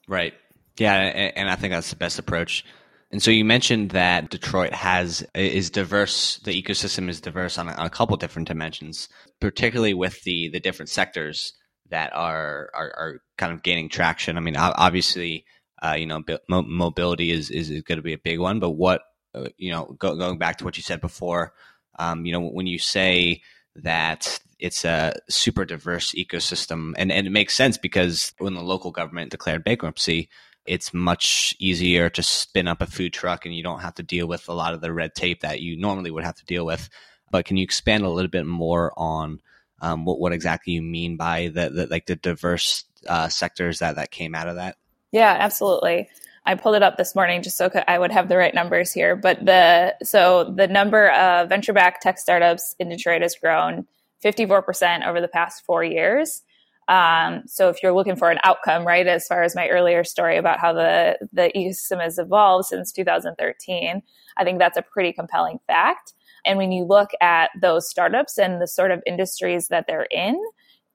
Right. 0.07 0.35
Yeah. 0.77 0.97
And 0.97 1.49
I 1.49 1.57
think 1.57 1.73
that's 1.73 1.91
the 1.91 1.97
best 1.97 2.19
approach. 2.19 2.65
And 3.13 3.23
so 3.23 3.31
you 3.31 3.45
mentioned 3.45 3.91
that 3.91 4.31
Detroit 4.31 4.73
has 4.73 5.27
is 5.35 5.71
diverse. 5.71 6.39
The 6.39 6.63
ecosystem 6.63 7.09
is 7.09 7.21
diverse 7.21 7.59
on 7.59 7.69
a, 7.69 7.73
on 7.73 7.87
a 7.87 7.91
couple 7.91 8.17
different 8.17 8.49
dimensions, 8.49 9.09
particularly 9.41 9.95
with 9.95 10.23
the 10.23 10.49
the 10.53 10.61
different 10.61 10.91
sectors 10.91 11.55
that 11.91 12.15
are 12.15 12.71
are, 12.75 12.93
are 12.97 13.23
kind 13.37 13.53
of 13.53 13.63
gaining 13.63 13.89
traction. 13.89 14.37
I 14.37 14.41
mean, 14.41 14.57
obviously, 14.57 15.45
uh, 15.83 15.97
you 15.99 16.07
know, 16.07 16.23
mobility 16.49 17.31
is 17.31 17.51
is 17.51 17.71
going 17.83 17.99
to 17.99 18.03
be 18.03 18.15
a 18.15 18.19
big 18.19 18.39
one. 18.39 18.61
But 18.61 18.71
what 18.71 19.03
uh, 19.35 19.49
you 19.57 19.71
know, 19.71 19.97
go, 19.99 20.17
going 20.17 20.39
back 20.39 20.59
to 20.59 20.65
what 20.65 20.77
you 20.77 20.83
said 20.83 21.01
before, 21.01 21.53
um, 21.99 22.25
you 22.25 22.33
know, 22.33 22.41
when 22.41 22.67
you 22.67 22.79
say 22.79 23.43
that 23.77 24.41
it's 24.59 24.85
a 24.85 25.15
super 25.29 25.65
diverse 25.65 26.13
ecosystem, 26.13 26.95
and 26.97 27.13
and 27.13 27.27
it 27.27 27.31
makes 27.31 27.55
sense 27.55 27.79
because 27.79 28.33
when 28.39 28.55
the 28.55 28.63
local 28.63 28.91
government 28.91 29.31
declared 29.31 29.65
bankruptcy 29.65 30.29
it's 30.67 30.93
much 30.93 31.55
easier 31.59 32.09
to 32.11 32.23
spin 32.23 32.69
up 32.69 32.81
a 32.81 32.87
food 32.87 33.13
truck 33.13 33.45
and 33.45 33.55
you 33.55 33.63
don't 33.63 33.81
have 33.81 33.95
to 33.95 34.03
deal 34.03 34.27
with 34.27 34.49
a 34.49 34.53
lot 34.53 34.75
of 34.75 34.81
the 34.81 34.93
red 34.93 35.15
tape 35.15 35.41
that 35.41 35.61
you 35.61 35.77
normally 35.77 36.11
would 36.11 36.25
have 36.25 36.37
to 36.37 36.45
deal 36.45 36.67
with. 36.67 36.89
But 37.31 37.45
can 37.45 37.57
you 37.57 37.65
expand 37.65 38.05
a 38.05 38.09
little 38.09 38.31
bit 38.31 38.47
more 38.47 38.93
on 38.97 39.41
um, 39.81 40.05
what, 40.05 40.21
what 40.21 40.33
exactly 40.33 40.75
you 40.75 40.83
mean 40.83 41.17
by 41.17 41.51
the, 41.53 41.71
the 41.71 41.87
like 41.87 42.07
the 42.07 42.17
diverse 42.17 42.85
uh, 43.07 43.29
sectors 43.29 43.79
that, 43.79 43.97
that 43.97 44.11
came 44.11 44.35
out 44.35 44.49
of 44.49 44.57
that? 44.57 44.77
Yeah, 45.13 45.37
absolutely. 45.39 46.09
I 46.47 46.55
pulled 46.55 46.77
it 46.77 46.83
up 46.83 46.97
this 46.97 47.15
morning 47.15 47.43
just 47.43 47.57
so 47.57 47.71
I 47.87 47.99
would 47.99 48.11
have 48.13 48.29
the 48.29 48.37
right 48.37 48.55
numbers 48.55 48.93
here. 48.93 49.15
But 49.17 49.45
the 49.45 49.95
so 50.03 50.53
the 50.57 50.69
number 50.69 51.11
of 51.11 51.49
venture-backed 51.49 52.03
tech 52.03 52.19
startups 52.19 52.75
in 52.79 52.89
Detroit 52.89 53.23
has 53.23 53.35
grown 53.35 53.87
54% 54.25 55.07
over 55.07 55.21
the 55.21 55.29
past 55.29 55.65
four 55.65 55.85
years. 55.85 56.43
Um, 56.89 57.43
so 57.47 57.69
if 57.69 57.83
you're 57.83 57.93
looking 57.93 58.17
for 58.17 58.31
an 58.31 58.41
outcome, 58.43 58.85
right, 58.85 59.07
as 59.07 59.27
far 59.27 59.43
as 59.43 59.55
my 59.55 59.69
earlier 59.69 60.03
story 60.03 60.37
about 60.37 60.59
how 60.59 60.73
the, 60.73 61.19
the 61.33 61.53
ecosystem 61.55 62.03
has 62.03 62.19
evolved 62.19 62.67
since 62.67 62.91
2013, 62.91 64.03
I 64.37 64.45
think 64.45 64.59
that's 64.59 64.77
a 64.77 64.83
pretty 64.83 65.13
compelling 65.13 65.61
fact. 65.69 66.15
And 66.45 66.59
when 66.59 66.73
you 66.73 66.85
look 66.85 67.11
at 67.21 67.51
those 67.61 67.89
startups 67.89 68.39
and 68.39 68.61
the 68.61 68.67
sort 68.67 68.91
of 68.91 69.03
industries 69.07 69.69
that 69.69 69.87
they're 69.87 70.09
in, 70.11 70.41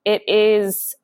it 0.04 0.22
is 0.28 0.94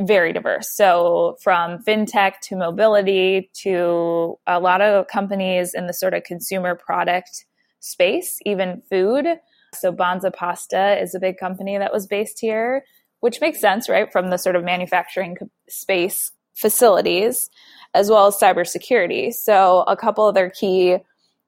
very 0.00 0.32
diverse. 0.32 0.74
So 0.74 1.36
from 1.42 1.82
fintech 1.82 2.34
to 2.42 2.56
mobility 2.56 3.50
to 3.62 4.38
a 4.46 4.60
lot 4.60 4.80
of 4.80 5.08
companies 5.08 5.74
in 5.74 5.86
the 5.86 5.94
sort 5.94 6.14
of 6.14 6.22
consumer 6.22 6.74
product 6.74 7.44
space, 7.80 8.38
even 8.46 8.82
food. 8.88 9.26
So 9.74 9.92
Banza 9.92 10.32
Pasta 10.32 11.00
is 11.00 11.14
a 11.14 11.20
big 11.20 11.38
company 11.38 11.78
that 11.78 11.92
was 11.92 12.06
based 12.06 12.40
here 12.40 12.84
which 13.20 13.40
makes 13.40 13.60
sense, 13.60 13.88
right, 13.88 14.10
from 14.10 14.30
the 14.30 14.38
sort 14.38 14.56
of 14.56 14.64
manufacturing 14.64 15.36
space 15.68 16.32
facilities, 16.54 17.48
as 17.94 18.10
well 18.10 18.26
as 18.26 18.36
cybersecurity. 18.36 19.32
So, 19.32 19.84
a 19.86 19.96
couple 19.96 20.26
of 20.26 20.34
their 20.34 20.50
key 20.50 20.98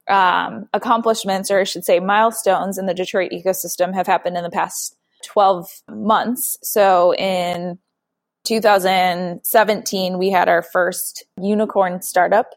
um, 0.08 0.68
accomplishments, 0.72 1.50
or 1.50 1.60
I 1.60 1.64
should 1.64 1.84
say, 1.84 2.00
milestones 2.00 2.78
in 2.78 2.86
the 2.86 2.94
Detroit 2.94 3.30
ecosystem 3.32 3.94
have 3.94 4.06
happened 4.06 4.36
in 4.36 4.42
the 4.42 4.50
past 4.50 4.96
12 5.24 5.68
months. 5.88 6.56
So 6.62 7.14
in 7.14 7.78
2017, 8.44 10.18
we 10.18 10.30
had 10.30 10.48
our 10.48 10.62
first 10.62 11.24
unicorn 11.40 12.02
startup 12.02 12.50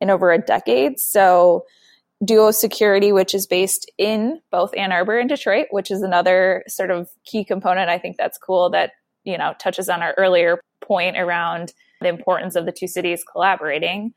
in 0.00 0.10
over 0.10 0.32
a 0.32 0.38
decade. 0.38 1.00
So 1.00 1.64
Duo 2.24 2.52
Security, 2.52 3.12
which 3.12 3.34
is 3.34 3.46
based 3.46 3.90
in 3.98 4.40
both 4.50 4.76
Ann 4.76 4.92
Arbor 4.92 5.18
and 5.18 5.28
Detroit, 5.28 5.66
which 5.70 5.90
is 5.90 6.02
another 6.02 6.62
sort 6.68 6.90
of 6.90 7.08
key 7.24 7.44
component. 7.44 7.90
I 7.90 7.98
think 7.98 8.16
that's 8.16 8.38
cool 8.38 8.70
that, 8.70 8.92
you 9.24 9.36
know, 9.36 9.54
touches 9.58 9.88
on 9.88 10.02
our 10.02 10.14
earlier 10.16 10.60
point 10.80 11.16
around 11.16 11.72
the 12.00 12.08
importance 12.08 12.54
of 12.54 12.64
the 12.64 12.72
two 12.72 12.86
cities 12.86 13.24
collaborating 13.30 14.12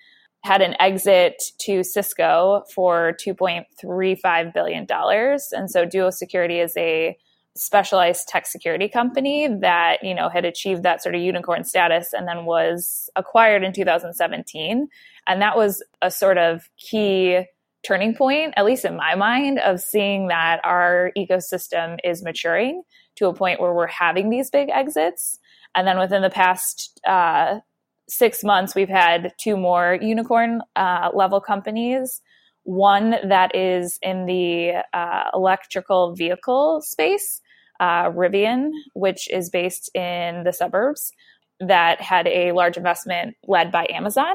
had 0.45 0.61
an 0.61 0.75
exit 0.79 1.41
to 1.57 1.83
Cisco 1.83 2.63
for 2.73 3.17
$2.35 3.19 4.53
billion. 4.53 4.87
And 4.91 5.71
so 5.71 5.85
Duo 5.85 6.11
Security 6.11 6.59
is 6.59 6.77
a 6.77 7.17
specialized 7.55 8.27
tech 8.27 8.45
security 8.45 8.87
company 8.87 9.47
that, 9.47 10.03
you 10.03 10.13
know, 10.13 10.29
had 10.29 10.45
achieved 10.45 10.83
that 10.83 11.01
sort 11.01 11.15
of 11.15 11.21
unicorn 11.21 11.63
status 11.63 12.13
and 12.13 12.27
then 12.27 12.45
was 12.45 13.09
acquired 13.15 13.63
in 13.63 13.73
2017. 13.73 14.87
And 15.25 15.41
that 15.41 15.57
was 15.57 15.83
a 16.03 16.11
sort 16.11 16.37
of 16.37 16.69
key 16.77 17.45
turning 17.83 18.13
point, 18.13 18.53
at 18.55 18.65
least 18.65 18.85
in 18.85 18.95
my 18.95 19.15
mind, 19.15 19.57
of 19.59 19.79
seeing 19.79 20.27
that 20.27 20.59
our 20.63 21.11
ecosystem 21.17 21.97
is 22.03 22.23
maturing 22.23 22.83
to 23.15 23.27
a 23.27 23.33
point 23.33 23.59
where 23.59 23.73
we're 23.73 23.87
having 23.87 24.29
these 24.29 24.51
big 24.51 24.69
exits. 24.69 25.39
And 25.73 25.87
then 25.87 25.97
within 25.97 26.21
the 26.21 26.29
past 26.29 26.99
uh, 27.07 27.61
six 28.07 28.43
months, 28.43 28.75
we've 28.75 28.89
had 28.89 29.33
two 29.37 29.57
more 29.57 29.97
unicorn 30.01 30.61
uh, 30.75 31.09
level 31.13 31.41
companies. 31.41 32.21
One 32.63 33.15
that 33.27 33.55
is 33.55 33.99
in 34.01 34.25
the 34.25 34.83
uh, 34.93 35.23
electrical 35.33 36.15
vehicle 36.15 36.81
space, 36.81 37.41
uh, 37.79 38.09
Rivian, 38.09 38.71
which 38.93 39.29
is 39.29 39.49
based 39.49 39.95
in 39.95 40.43
the 40.43 40.53
suburbs, 40.53 41.11
that 41.59 42.01
had 42.01 42.27
a 42.27 42.51
large 42.51 42.77
investment 42.77 43.35
led 43.47 43.71
by 43.71 43.87
Amazon. 43.89 44.33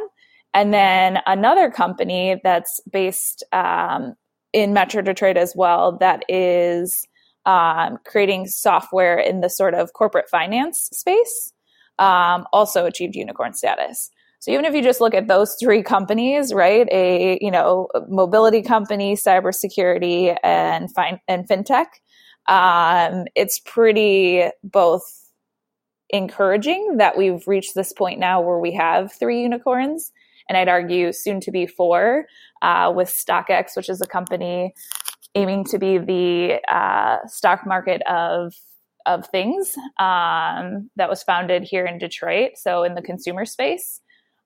And 0.54 0.72
then 0.72 1.18
another 1.26 1.70
company 1.70 2.40
that's 2.42 2.80
based 2.90 3.44
um, 3.52 4.14
in 4.52 4.72
Metro 4.72 5.02
Detroit 5.02 5.36
as 5.36 5.54
well, 5.54 5.96
that 5.98 6.24
is 6.28 7.06
um, 7.46 7.98
creating 8.04 8.46
software 8.46 9.18
in 9.18 9.40
the 9.40 9.48
sort 9.48 9.74
of 9.74 9.92
corporate 9.92 10.28
finance 10.28 10.88
space 10.92 11.52
um, 12.00 12.46
also 12.52 12.86
achieved 12.86 13.14
unicorn 13.14 13.54
status. 13.54 14.10
So 14.40 14.50
even 14.50 14.64
if 14.64 14.74
you 14.74 14.82
just 14.82 15.02
look 15.02 15.14
at 15.14 15.28
those 15.28 15.54
three 15.60 15.82
companies, 15.82 16.52
right, 16.52 16.88
a 16.90 17.38
you 17.40 17.50
know 17.50 17.88
mobility 18.08 18.62
company, 18.62 19.14
cybersecurity, 19.14 20.36
and 20.42 20.92
fine 20.92 21.20
and 21.28 21.46
fintech, 21.46 21.86
um, 22.48 23.26
it's 23.36 23.60
pretty 23.60 24.44
both 24.64 25.04
encouraging 26.08 26.96
that 26.96 27.16
we've 27.16 27.46
reached 27.46 27.74
this 27.74 27.92
point 27.92 28.18
now 28.18 28.40
where 28.40 28.58
we 28.58 28.72
have 28.72 29.12
three 29.12 29.42
unicorns, 29.42 30.10
and 30.48 30.56
I'd 30.56 30.68
argue 30.68 31.12
soon 31.12 31.38
to 31.40 31.52
be 31.52 31.66
four, 31.66 32.24
uh, 32.62 32.92
with 32.96 33.08
StockX, 33.08 33.76
which 33.76 33.90
is 33.90 34.00
a 34.00 34.06
company 34.06 34.72
aiming 35.34 35.64
to 35.64 35.78
be 35.78 35.98
the 35.98 36.60
uh, 36.74 37.18
stock 37.26 37.66
market 37.66 38.02
of 38.08 38.54
of 39.14 39.26
things 39.26 39.74
um, 39.98 40.90
that 40.96 41.10
was 41.10 41.22
founded 41.22 41.62
here 41.62 41.86
in 41.86 41.98
Detroit. 41.98 42.52
So 42.56 42.84
in 42.84 42.94
the 42.94 43.02
consumer 43.10 43.44
space, 43.44 44.00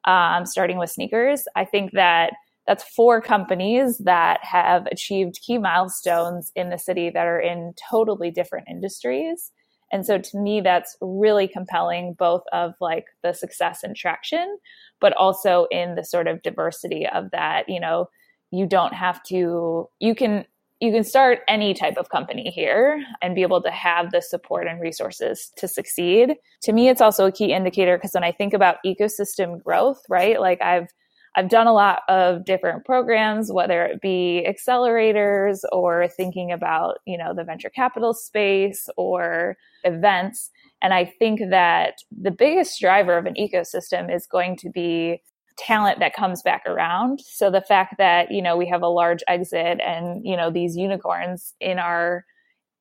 um, 0.05 0.47
starting 0.47 0.79
with 0.79 0.91
sneakers, 0.91 1.41
I 1.55 1.65
think 1.65 1.93
that 1.93 2.33
that's 2.67 2.85
four 2.97 3.21
companies 3.21 3.99
that 3.99 4.41
have 4.43 4.87
achieved 4.87 5.41
key 5.47 5.59
milestones 5.59 6.51
in 6.55 6.71
the 6.71 6.79
city 6.79 7.11
that 7.11 7.27
are 7.27 7.41
in 7.41 7.75
totally 7.91 8.31
different 8.31 8.67
industries. 8.71 9.53
And 9.93 10.05
so 10.07 10.19
to 10.19 10.39
me, 10.39 10.61
that's 10.61 10.97
really 11.01 11.47
compelling, 11.47 12.15
both 12.19 12.43
of 12.53 12.73
like 12.81 13.05
the 13.23 13.33
success 13.33 13.83
and 13.83 13.95
traction, 13.95 14.59
but 15.01 15.13
also 15.25 15.67
in 15.71 15.95
the 15.95 16.05
sort 16.05 16.27
of 16.27 16.43
diversity 16.43 17.07
of 17.07 17.31
that. 17.33 17.69
You 17.69 17.81
know, 17.81 18.09
you 18.51 18.67
don't 18.67 18.95
have 18.95 19.23
to, 19.25 19.89
you 20.01 20.15
can 20.15 20.47
you 20.85 20.93
can 20.93 21.05
start 21.05 21.41
any 21.49 21.75
type 21.75 21.97
of 21.97 22.11
company 22.11 22.51
here 22.51 23.03
and 23.23 23.35
be 23.35 23.43
able 23.43 23.63
to 23.63 23.71
have 23.71 24.11
the 24.11 24.21
support 24.21 24.67
and 24.67 24.81
resources 24.81 25.51
to 25.57 25.67
succeed. 25.67 26.35
To 26.63 26.73
me, 26.73 26.89
it's 26.89 27.01
also 27.01 27.27
a 27.27 27.33
key 27.33 27.53
indicator 27.53 27.97
because 27.97 28.13
when 28.13 28.25
I 28.25 28.33
think 28.33 28.53
about 28.53 28.77
ecosystem 28.85 29.63
growth, 29.63 30.03
right? 30.09 30.41
Like 30.41 30.61
I've 30.63 30.89
I've 31.37 31.49
done 31.49 31.67
a 31.67 31.73
lot 31.73 32.03
of 32.09 32.45
different 32.45 32.85
programs, 32.85 33.53
whether 33.53 33.85
it 33.85 34.01
be 34.01 34.47
accelerators 34.49 35.61
or 35.73 36.07
thinking 36.07 36.53
about, 36.53 36.99
you 37.07 37.19
know, 37.19 37.35
the 37.35 37.43
venture 37.43 37.71
capital 37.71 38.15
space 38.15 38.89
or 38.97 39.57
events. 39.83 40.51
And 40.81 40.95
I 40.95 41.05
think 41.05 41.41
that 41.51 41.95
the 42.17 42.31
biggest 42.31 42.81
driver 42.81 43.19
of 43.19 43.27
an 43.27 43.35
ecosystem 43.35 44.15
is 44.15 44.27
going 44.27 44.57
to 44.59 44.71
be 44.71 45.23
talent 45.57 46.01
that 46.01 46.15
comes 46.15 46.43
back 46.43 46.63
around. 46.67 47.21
So 47.21 47.51
the 47.51 47.61
fact 47.61 47.97
that, 47.99 48.31
you 48.31 48.43
know, 48.43 48.57
we 48.57 48.67
have 48.69 48.83
a 48.83 48.89
large 48.89 49.23
exit 49.29 49.81
and, 49.81 50.25
you 50.25 50.37
know, 50.37 50.51
these 50.51 50.77
unicorns 50.77 51.55
in 51.61 51.79
our 51.79 52.25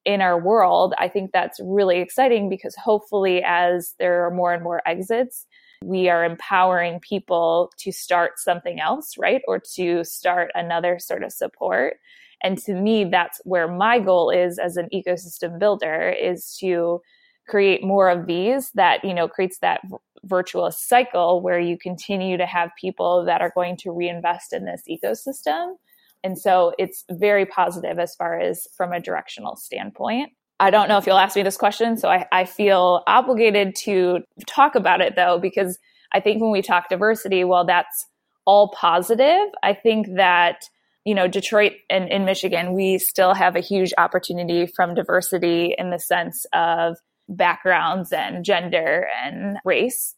in 0.05 0.19
our 0.21 0.37
world, 0.37 0.93
I 0.97 1.07
think 1.07 1.31
that's 1.31 1.59
really 1.63 1.99
exciting 1.99 2.49
because 2.49 2.75
hopefully 2.75 3.41
as 3.41 3.93
there 3.99 4.25
are 4.25 4.31
more 4.31 4.53
and 4.53 4.61
more 4.61 4.81
exits, 4.85 5.47
we 5.81 6.09
are 6.09 6.25
empowering 6.25 6.99
people 6.99 7.71
to 7.79 7.91
start 7.93 8.33
something 8.37 8.81
else, 8.81 9.13
right? 9.17 9.41
Or 9.47 9.61
to 9.75 10.03
start 10.03 10.51
another 10.55 10.99
sort 10.99 11.23
of 11.23 11.31
support. 11.31 11.95
And 12.41 12.57
to 12.59 12.73
me, 12.73 13.05
that's 13.05 13.39
where 13.45 13.69
my 13.69 13.99
goal 13.99 14.29
is 14.29 14.59
as 14.59 14.75
an 14.75 14.89
ecosystem 14.93 15.57
builder 15.57 16.09
is 16.09 16.57
to 16.59 17.01
create 17.47 17.83
more 17.83 18.09
of 18.09 18.25
these 18.25 18.71
that 18.71 19.03
you 19.03 19.13
know 19.13 19.27
creates 19.27 19.59
that 19.59 19.81
virtuous 20.25 20.79
cycle 20.79 21.41
where 21.41 21.59
you 21.59 21.77
continue 21.77 22.37
to 22.37 22.45
have 22.45 22.71
people 22.79 23.25
that 23.25 23.41
are 23.41 23.51
going 23.53 23.77
to 23.77 23.91
reinvest 23.91 24.53
in 24.53 24.65
this 24.65 24.81
ecosystem. 24.89 25.75
And 26.23 26.39
so 26.39 26.73
it's 26.77 27.03
very 27.11 27.45
positive 27.45 27.99
as 27.99 28.15
far 28.15 28.39
as 28.39 28.67
from 28.77 28.93
a 28.93 28.99
directional 28.99 29.55
standpoint. 29.55 30.31
I 30.59 30.69
don't 30.69 30.87
know 30.87 30.97
if 30.97 31.05
you'll 31.05 31.17
ask 31.17 31.35
me 31.35 31.43
this 31.43 31.57
question 31.57 31.97
so 31.97 32.07
I, 32.07 32.25
I 32.31 32.45
feel 32.45 33.03
obligated 33.07 33.75
to 33.83 34.19
talk 34.47 34.75
about 34.75 35.01
it 35.01 35.15
though 35.15 35.37
because 35.37 35.77
i 36.13 36.21
think 36.21 36.41
when 36.41 36.51
we 36.51 36.61
talk 36.61 36.87
diversity 36.87 37.43
well 37.43 37.65
that's 37.65 38.05
all 38.45 38.69
positive 38.69 39.49
i 39.63 39.73
think 39.73 40.07
that 40.15 40.69
you 41.05 41.13
know, 41.13 41.27
Detroit 41.27 41.73
and 41.89 42.09
in 42.09 42.25
Michigan, 42.25 42.73
we 42.73 42.97
still 42.97 43.33
have 43.33 43.55
a 43.55 43.59
huge 43.59 43.93
opportunity 43.97 44.65
from 44.65 44.95
diversity 44.95 45.75
in 45.77 45.89
the 45.89 45.99
sense 45.99 46.45
of 46.53 46.97
backgrounds 47.29 48.11
and 48.11 48.45
gender 48.45 49.07
and 49.23 49.57
race. 49.65 50.15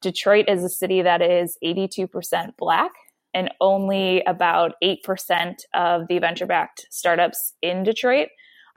Detroit 0.00 0.46
is 0.48 0.62
a 0.64 0.68
city 0.68 1.02
that 1.02 1.22
is 1.22 1.58
82% 1.64 2.56
Black, 2.56 2.92
and 3.34 3.50
only 3.60 4.22
about 4.22 4.72
8% 4.82 5.54
of 5.74 6.08
the 6.08 6.18
venture 6.18 6.46
backed 6.46 6.86
startups 6.90 7.54
in 7.62 7.82
Detroit 7.82 8.28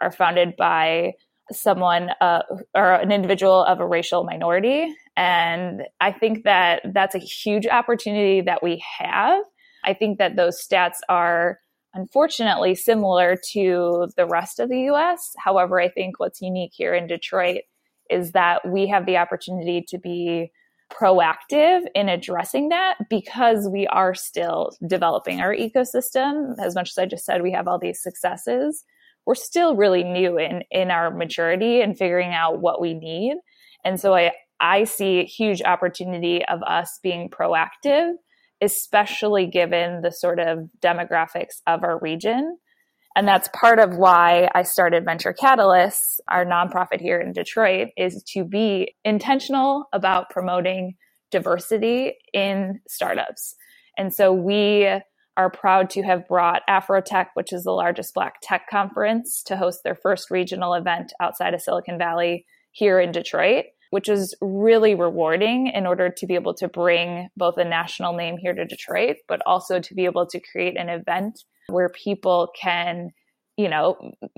are 0.01 0.11
founded 0.11 0.55
by 0.57 1.13
someone 1.51 2.09
uh, 2.21 2.41
or 2.75 2.93
an 2.93 3.11
individual 3.11 3.63
of 3.63 3.79
a 3.79 3.85
racial 3.85 4.23
minority. 4.23 4.93
And 5.15 5.83
I 5.99 6.11
think 6.11 6.43
that 6.43 6.81
that's 6.93 7.15
a 7.15 7.19
huge 7.19 7.67
opportunity 7.67 8.41
that 8.41 8.63
we 8.63 8.83
have. 8.99 9.43
I 9.83 9.93
think 9.93 10.17
that 10.19 10.35
those 10.35 10.65
stats 10.65 10.97
are 11.09 11.59
unfortunately 11.93 12.75
similar 12.75 13.37
to 13.51 14.07
the 14.15 14.25
rest 14.25 14.59
of 14.59 14.69
the 14.69 14.81
US. 14.91 15.33
However, 15.37 15.79
I 15.79 15.89
think 15.89 16.19
what's 16.19 16.41
unique 16.41 16.71
here 16.73 16.93
in 16.93 17.07
Detroit 17.07 17.61
is 18.11 18.31
that 18.31 18.67
we 18.67 18.87
have 18.87 19.05
the 19.05 19.17
opportunity 19.17 19.83
to 19.87 19.97
be 19.97 20.51
proactive 20.91 21.83
in 21.95 22.09
addressing 22.09 22.69
that 22.69 22.97
because 23.09 23.69
we 23.71 23.87
are 23.87 24.13
still 24.13 24.71
developing 24.87 25.39
our 25.39 25.55
ecosystem. 25.55 26.53
As 26.59 26.75
much 26.75 26.89
as 26.89 26.97
I 26.97 27.05
just 27.05 27.25
said, 27.25 27.41
we 27.41 27.51
have 27.53 27.67
all 27.67 27.79
these 27.79 28.01
successes. 28.01 28.83
We're 29.25 29.35
still 29.35 29.75
really 29.75 30.03
new 30.03 30.37
in, 30.37 30.63
in 30.69 30.91
our 30.91 31.11
maturity 31.11 31.81
and 31.81 31.97
figuring 31.97 32.33
out 32.33 32.59
what 32.59 32.81
we 32.81 32.93
need. 32.93 33.35
And 33.85 33.99
so 33.99 34.13
I, 34.13 34.31
I 34.59 34.83
see 34.83 35.19
a 35.19 35.25
huge 35.25 35.61
opportunity 35.61 36.43
of 36.45 36.61
us 36.63 36.99
being 37.01 37.29
proactive, 37.29 38.13
especially 38.61 39.47
given 39.47 40.01
the 40.01 40.11
sort 40.11 40.39
of 40.39 40.69
demographics 40.81 41.61
of 41.67 41.83
our 41.83 41.99
region 41.99 42.57
and 43.15 43.27
that's 43.27 43.49
part 43.53 43.79
of 43.79 43.97
why 43.97 44.49
I 44.55 44.63
started 44.63 45.05
Venture 45.05 45.33
Catalysts, 45.33 46.19
our 46.27 46.45
nonprofit 46.45 47.01
here 47.01 47.19
in 47.19 47.33
Detroit, 47.33 47.89
is 47.97 48.23
to 48.33 48.43
be 48.43 48.95
intentional 49.03 49.85
about 49.91 50.29
promoting 50.29 50.95
diversity 51.29 52.13
in 52.33 52.79
startups. 52.87 53.55
And 53.97 54.13
so 54.13 54.31
we 54.33 54.87
are 55.37 55.49
proud 55.49 55.89
to 55.91 56.03
have 56.03 56.27
brought 56.27 56.61
Afrotech, 56.69 57.27
which 57.33 57.53
is 57.53 57.63
the 57.63 57.71
largest 57.71 58.13
Black 58.13 58.35
tech 58.41 58.69
conference, 58.69 59.43
to 59.43 59.57
host 59.57 59.81
their 59.83 59.95
first 59.95 60.29
regional 60.29 60.73
event 60.73 61.13
outside 61.19 61.53
of 61.53 61.61
Silicon 61.61 61.97
Valley 61.97 62.45
here 62.71 62.99
in 62.99 63.11
Detroit. 63.11 63.65
Which 63.91 64.09
is 64.09 64.33
really 64.41 64.95
rewarding 64.95 65.67
in 65.67 65.85
order 65.85 66.09
to 66.09 66.25
be 66.25 66.35
able 66.35 66.53
to 66.55 66.67
bring 66.67 67.29
both 67.37 67.57
a 67.57 67.65
national 67.65 68.13
name 68.13 68.37
here 68.37 68.53
to 68.53 68.65
Detroit, 68.65 69.17
but 69.27 69.41
also 69.45 69.79
to 69.79 69.93
be 69.93 70.05
able 70.05 70.25
to 70.25 70.39
create 70.39 70.77
an 70.77 70.89
event 70.89 71.43
where 71.67 71.89
people 71.89 72.49
can 72.59 73.11
you 73.57 73.67
know 73.67 73.97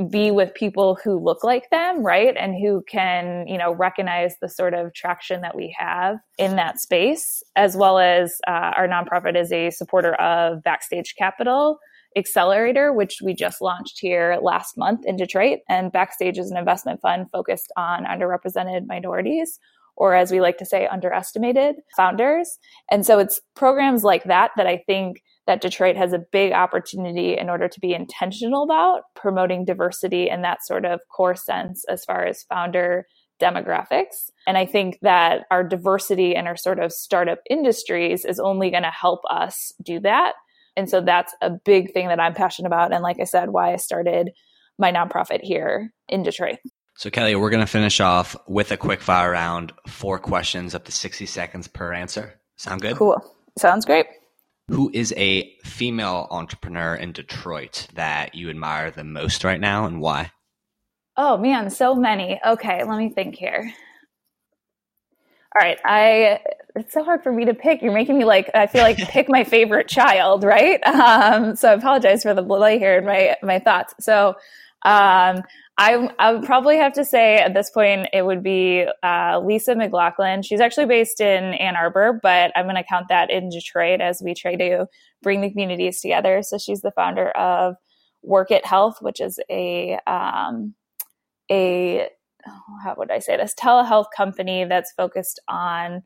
be 0.10 0.32
with 0.32 0.56
people 0.56 0.98
who 1.04 1.24
look 1.24 1.44
like 1.44 1.70
them 1.70 2.04
right? 2.04 2.36
And 2.36 2.56
who 2.56 2.84
can 2.90 3.48
you 3.48 3.58
know 3.58 3.74
recognize 3.74 4.36
the 4.42 4.50
sort 4.50 4.74
of 4.74 4.94
traction 4.94 5.42
that 5.42 5.56
we 5.56 5.74
have 5.78 6.18
in 6.38 6.56
that 6.56 6.80
space 6.80 7.44
as 7.56 7.78
well 7.78 8.00
as 8.00 8.40
uh, 8.48 8.74
our 8.76 8.88
nonprofit 8.88 9.40
is 9.40 9.52
a 9.52 9.70
supporter 9.70 10.16
of 10.16 10.64
backstage 10.64 11.14
capital 11.18 11.78
accelerator 12.16 12.94
which 12.94 13.20
we 13.24 13.34
just 13.34 13.62
launched 13.62 14.00
here 14.00 14.38
last 14.42 14.78
month 14.78 15.02
in 15.06 15.16
detroit 15.16 15.60
and 15.70 15.92
backstage 15.92 16.38
is 16.38 16.52
an 16.52 16.58
investment 16.58 17.02
fund 17.02 17.30
focused 17.32 17.72
on 17.78 18.06
underrepresented 18.06 18.86
minorities 18.88 19.60
or 19.96 20.16
as 20.16 20.32
we 20.32 20.42
like 20.42 20.58
to 20.58 20.66
say 20.66 20.88
underestimated 20.88 21.76
founders 21.96 22.58
and 22.92 23.06
so 23.06 23.20
it's 23.20 23.40
programs 23.56 24.04
like 24.04 24.24
that 24.24 24.52
that 24.58 24.68
i 24.68 24.78
think 24.86 25.22
that 25.46 25.62
Detroit 25.62 25.98
has 25.98 26.14
a 26.14 26.24
big 26.32 26.54
opportunity 26.54 27.38
in 27.38 27.50
order 27.50 27.68
to 27.68 27.80
be 27.80 27.94
intentional 27.94 28.64
about 28.64 29.02
promoting 29.16 29.66
diversity 29.66 30.30
in 30.30 30.42
that 30.42 30.66
sort 30.66 30.86
of 30.86 31.02
core 31.14 31.36
sense 31.36 31.84
as 31.90 32.06
far 32.06 32.24
as 32.26 32.44
founder 32.44 33.06
demographics. 33.42 34.32
And 34.48 34.58
I 34.58 34.66
think 34.66 35.00
that 35.02 35.46
our 35.52 35.64
diversity 35.64 36.36
and 36.36 36.48
our 36.48 36.56
sort 36.56 36.80
of 36.80 36.92
startup 36.92 37.40
industries 37.50 38.26
is 38.26 38.40
only 38.40 38.70
going 38.70 38.84
to 38.84 38.92
help 38.92 39.22
us 39.30 39.74
do 39.82 40.00
that. 40.02 40.34
And 40.76 40.90
so 40.90 41.02
that's 41.02 41.34
a 41.42 41.50
big 41.50 41.94
thing 41.94 42.08
that 42.08 42.20
I'm 42.20 42.34
passionate 42.34 42.68
about. 42.68 42.94
And 42.94 43.04
like 43.04 43.20
I 43.20 43.26
said, 43.26 43.50
why 43.50 43.74
I 43.74 43.78
started 43.78 44.32
my 44.78 44.92
nonprofit 44.92 45.42
here 45.42 45.94
in 46.10 46.24
Detroit. 46.24 46.58
So, 46.96 47.10
Kelly, 47.10 47.36
we're 47.36 47.50
going 47.50 47.60
to 47.60 47.68
finish 47.68 48.00
off 48.00 48.36
with 48.48 48.72
a 48.72 48.78
quick 48.78 49.02
fire 49.02 49.32
round, 49.32 49.74
four 49.88 50.20
questions 50.20 50.76
up 50.76 50.86
to 50.86 50.92
60 50.92 51.26
seconds 51.26 51.68
per 51.68 51.92
answer. 51.92 52.40
Sound 52.56 52.82
good? 52.82 52.98
Cool. 52.98 53.20
Sounds 53.58 53.86
great 53.86 54.06
who 54.70 54.90
is 54.94 55.14
a 55.18 55.56
female 55.64 56.28
entrepreneur 56.32 56.96
in 56.96 57.12
Detroit 57.12 57.88
that 57.94 58.36
you 58.36 58.50
admire 58.50 58.92
the 58.92 59.04
most 59.04 59.44
right 59.44 59.60
now 59.60 59.86
and 59.86 60.00
why? 60.00 60.32
Oh 61.18 61.38
man, 61.38 61.70
so 61.70 61.96
many. 61.96 62.40
Okay, 62.46 62.84
let 62.84 62.98
me 62.98 63.10
think 63.10 63.36
here. 63.36 63.72
All 65.56 65.62
right, 65.62 65.78
I 65.86 66.40
it's 66.76 66.94
so 66.94 67.04
hard 67.04 67.22
for 67.22 67.32
me 67.32 67.46
to 67.46 67.54
pick. 67.54 67.84
You're 67.84 67.94
making 67.94 68.18
me 68.18 68.26
like 68.26 68.50
I 68.56 68.66
feel 68.66 68.82
like 68.82 68.98
pick 68.98 69.30
my 69.30 69.44
favorite 69.44 69.88
child, 69.88 70.44
right? 70.44 70.80
Um, 70.94 71.56
so 71.56 71.70
I 71.70 71.74
apologize 71.74 72.24
for 72.24 72.34
the 72.34 72.42
delay 72.42 72.80
here 72.80 72.98
in 72.98 73.06
my 73.06 73.36
my 73.44 73.60
thoughts. 73.60 73.94
So 74.00 74.36
um, 74.84 75.44
I, 75.78 76.10
I 76.20 76.34
would 76.34 76.44
probably 76.44 76.78
have 76.78 76.94
to 76.94 77.06
say 77.06 77.38
at 77.38 77.54
this 77.54 77.70
point 77.72 78.10
it 78.14 78.26
would 78.26 78.44
be 78.44 78.86
uh, 79.02 79.42
Lisa 79.44 79.76
McLaughlin. 79.76 80.44
She's 80.44 80.60
actually 80.60 80.86
based 80.86 81.20
in 81.20 81.54
Ann 81.56 81.76
Arbor, 81.76 82.20
but 82.22 82.52
I'm 82.56 82.66
going 82.66 82.76
to 82.76 82.84
count 82.84 83.08
that 83.10 83.32
in 83.32 83.50
Detroit 83.50 84.00
as 84.00 84.22
we 84.24 84.34
try 84.34 84.56
to 84.56 84.88
bring 85.24 85.42
the 85.42 85.50
communities 85.50 86.00
together. 86.00 86.44
So 86.44 86.58
she's 86.58 86.82
the 86.82 86.92
founder 86.92 87.30
of 87.32 87.76
Workit 88.26 88.66
Health, 88.66 88.98
which 89.02 89.20
is 89.20 89.40
a 89.50 90.00
um, 90.06 90.76
a 91.52 92.10
how 92.84 92.96
would 92.98 93.12
I 93.12 93.20
say 93.20 93.38
this 93.38 93.54
telehealth 93.54 94.08
company 94.16 94.66
that's 94.66 94.92
focused 94.94 95.40
on 95.48 96.04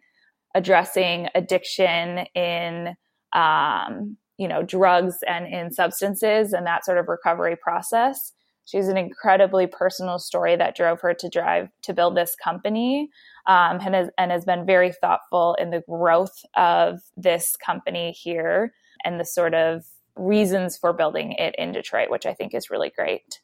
addressing 0.55 1.27
addiction 1.35 2.25
in 2.35 2.95
um, 3.33 4.17
you 4.37 4.47
know 4.47 4.63
drugs 4.63 5.17
and 5.27 5.47
in 5.47 5.71
substances 5.71 6.53
and 6.53 6.65
that 6.65 6.85
sort 6.85 6.97
of 6.97 7.07
recovery 7.07 7.55
process 7.61 8.33
She's 8.67 8.89
an 8.89 8.97
incredibly 8.97 9.65
personal 9.65 10.19
story 10.19 10.57
that 10.57 10.75
drove 10.75 10.99
her 10.99 11.13
to 11.13 11.29
drive 11.29 11.69
to 11.83 11.93
build 11.93 12.17
this 12.17 12.35
company 12.35 13.09
um, 13.47 13.79
and, 13.81 13.95
has, 13.95 14.09
and 14.17 14.29
has 14.29 14.43
been 14.43 14.65
very 14.65 14.91
thoughtful 14.91 15.55
in 15.57 15.69
the 15.69 15.83
growth 15.89 16.37
of 16.53 16.99
this 17.15 17.55
company 17.65 18.11
here 18.11 18.73
and 19.05 19.21
the 19.21 19.25
sort 19.25 19.53
of 19.53 19.85
reasons 20.17 20.77
for 20.77 20.91
building 20.91 21.31
it 21.33 21.55
in 21.57 21.71
Detroit, 21.71 22.09
which 22.09 22.25
I 22.25 22.33
think 22.33 22.53
is 22.53 22.69
really 22.69 22.91
great. 22.93 23.39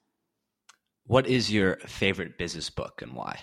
What 1.05 1.27
is 1.27 1.51
your 1.51 1.77
favorite 1.77 2.37
business 2.37 2.69
book 2.69 3.01
and 3.01 3.13
why? 3.13 3.39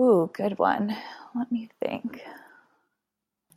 Ooh, 0.00 0.30
good 0.34 0.58
one. 0.58 0.96
Let 1.34 1.50
me 1.50 1.70
think. 1.82 2.20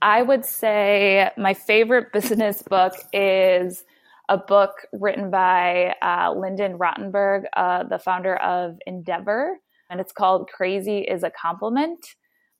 I 0.01 0.21
would 0.21 0.45
say 0.45 1.29
my 1.37 1.53
favorite 1.53 2.07
business 2.13 2.61
book 2.61 2.93
is 3.11 3.83
a 4.29 4.37
book 4.37 4.87
written 4.93 5.29
by 5.29 5.95
uh, 6.01 6.33
Linda 6.35 6.69
Rottenberg, 6.69 7.43
uh, 7.55 7.83
the 7.83 7.99
founder 7.99 8.37
of 8.37 8.77
Endeavor, 8.87 9.57
and 9.89 9.99
it's 9.99 10.13
called 10.13 10.49
Crazy 10.49 10.99
is 10.99 11.23
a 11.23 11.31
Compliment. 11.31 11.99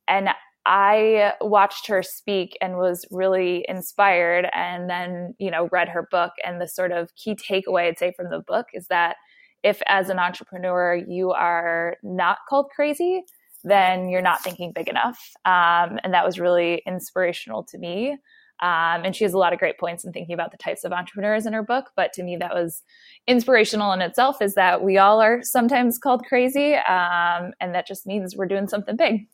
And 0.06 0.28
I 0.68 1.34
watched 1.40 1.86
her 1.86 2.02
speak 2.02 2.58
and 2.60 2.76
was 2.76 3.06
really 3.12 3.64
inspired, 3.68 4.48
and 4.52 4.90
then, 4.90 5.34
you 5.38 5.50
know, 5.50 5.68
read 5.70 5.88
her 5.88 6.08
book. 6.10 6.32
And 6.44 6.60
the 6.60 6.66
sort 6.66 6.90
of 6.90 7.14
key 7.14 7.36
takeaway 7.36 7.86
I'd 7.86 7.98
say 7.98 8.12
from 8.16 8.30
the 8.30 8.40
book 8.40 8.66
is 8.74 8.88
that 8.88 9.16
if, 9.62 9.80
as 9.86 10.10
an 10.10 10.18
entrepreneur, 10.18 10.96
you 10.96 11.30
are 11.30 11.96
not 12.02 12.38
called 12.48 12.66
crazy, 12.74 13.22
then 13.62 14.08
you're 14.08 14.22
not 14.22 14.42
thinking 14.42 14.72
big 14.74 14.88
enough. 14.88 15.18
Um, 15.44 16.00
and 16.02 16.12
that 16.12 16.26
was 16.26 16.40
really 16.40 16.82
inspirational 16.84 17.62
to 17.64 17.78
me. 17.78 18.18
Um, 18.60 19.04
and 19.04 19.14
she 19.14 19.24
has 19.24 19.34
a 19.34 19.38
lot 19.38 19.52
of 19.52 19.58
great 19.58 19.78
points 19.78 20.04
in 20.04 20.12
thinking 20.12 20.34
about 20.34 20.50
the 20.50 20.56
types 20.56 20.82
of 20.82 20.92
entrepreneurs 20.92 21.46
in 21.46 21.52
her 21.52 21.62
book. 21.62 21.90
But 21.94 22.12
to 22.14 22.22
me, 22.22 22.36
that 22.38 22.54
was 22.54 22.82
inspirational 23.26 23.92
in 23.92 24.00
itself 24.00 24.42
is 24.42 24.54
that 24.54 24.82
we 24.82 24.98
all 24.98 25.20
are 25.20 25.42
sometimes 25.42 25.98
called 25.98 26.24
crazy. 26.24 26.74
Um, 26.74 27.52
and 27.60 27.74
that 27.74 27.86
just 27.86 28.06
means 28.06 28.34
we're 28.34 28.46
doing 28.46 28.66
something 28.66 28.96
big. 28.96 29.28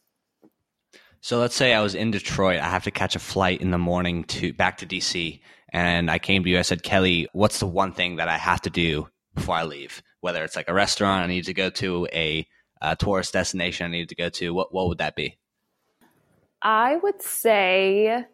So 1.23 1.39
let's 1.39 1.55
say 1.55 1.73
I 1.73 1.81
was 1.83 1.95
in 1.95 2.11
Detroit. 2.11 2.59
I 2.59 2.69
have 2.69 2.83
to 2.83 2.91
catch 2.91 3.15
a 3.15 3.21
flight 3.21 3.61
in 3.61 3.71
the 3.71 3.79
morning 3.79 4.25
to 4.25 4.53
back 4.53 4.79
to 4.79 4.87
DC. 4.87 5.41
And 5.73 6.11
I 6.11 6.19
came 6.19 6.43
to 6.43 6.51
you. 6.51 6.59
I 6.59 6.63
said, 6.63 6.83
Kelly, 6.83 7.29
what's 7.33 7.61
the 7.61 7.67
one 7.67 7.93
thing 7.93 8.17
that 8.17 8.29
I 8.29 8.37
have 8.37 8.61
to 8.63 8.71
do 8.71 9.09
before 9.33 9.55
I 9.55 9.63
leave? 9.63 10.03
Whether 10.21 10.43
it's 10.43 10.57
like 10.57 10.69
a 10.69 10.75
restaurant 10.75 11.23
I 11.23 11.29
need 11.29 11.45
to 11.45 11.55
go 11.55 11.71
to, 11.71 12.09
a, 12.13 12.45
a 12.81 12.97
tourist 12.97 13.35
destination 13.35 13.87
I 13.87 13.91
need 13.91 14.09
to 14.09 14.17
go 14.17 14.31
to, 14.31 14.53
what, 14.53 14.75
what 14.75 14.89
would 14.89 14.99
that 14.99 15.15
be? 15.15 15.39
I 16.61 16.97
would 16.97 17.23
say 17.23 18.25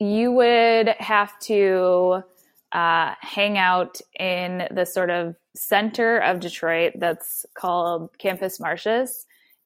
you 0.00 0.32
would 0.32 0.88
have 0.88 1.38
to 1.40 2.24
uh, 2.72 3.14
hang 3.20 3.58
out 3.58 4.00
in 4.18 4.66
the 4.72 4.84
sort 4.84 5.10
of 5.10 5.36
center 5.54 6.18
of 6.18 6.40
Detroit 6.40 6.94
that's 6.96 7.46
called 7.54 8.10
Campus 8.18 8.58
Martius. 8.58 9.24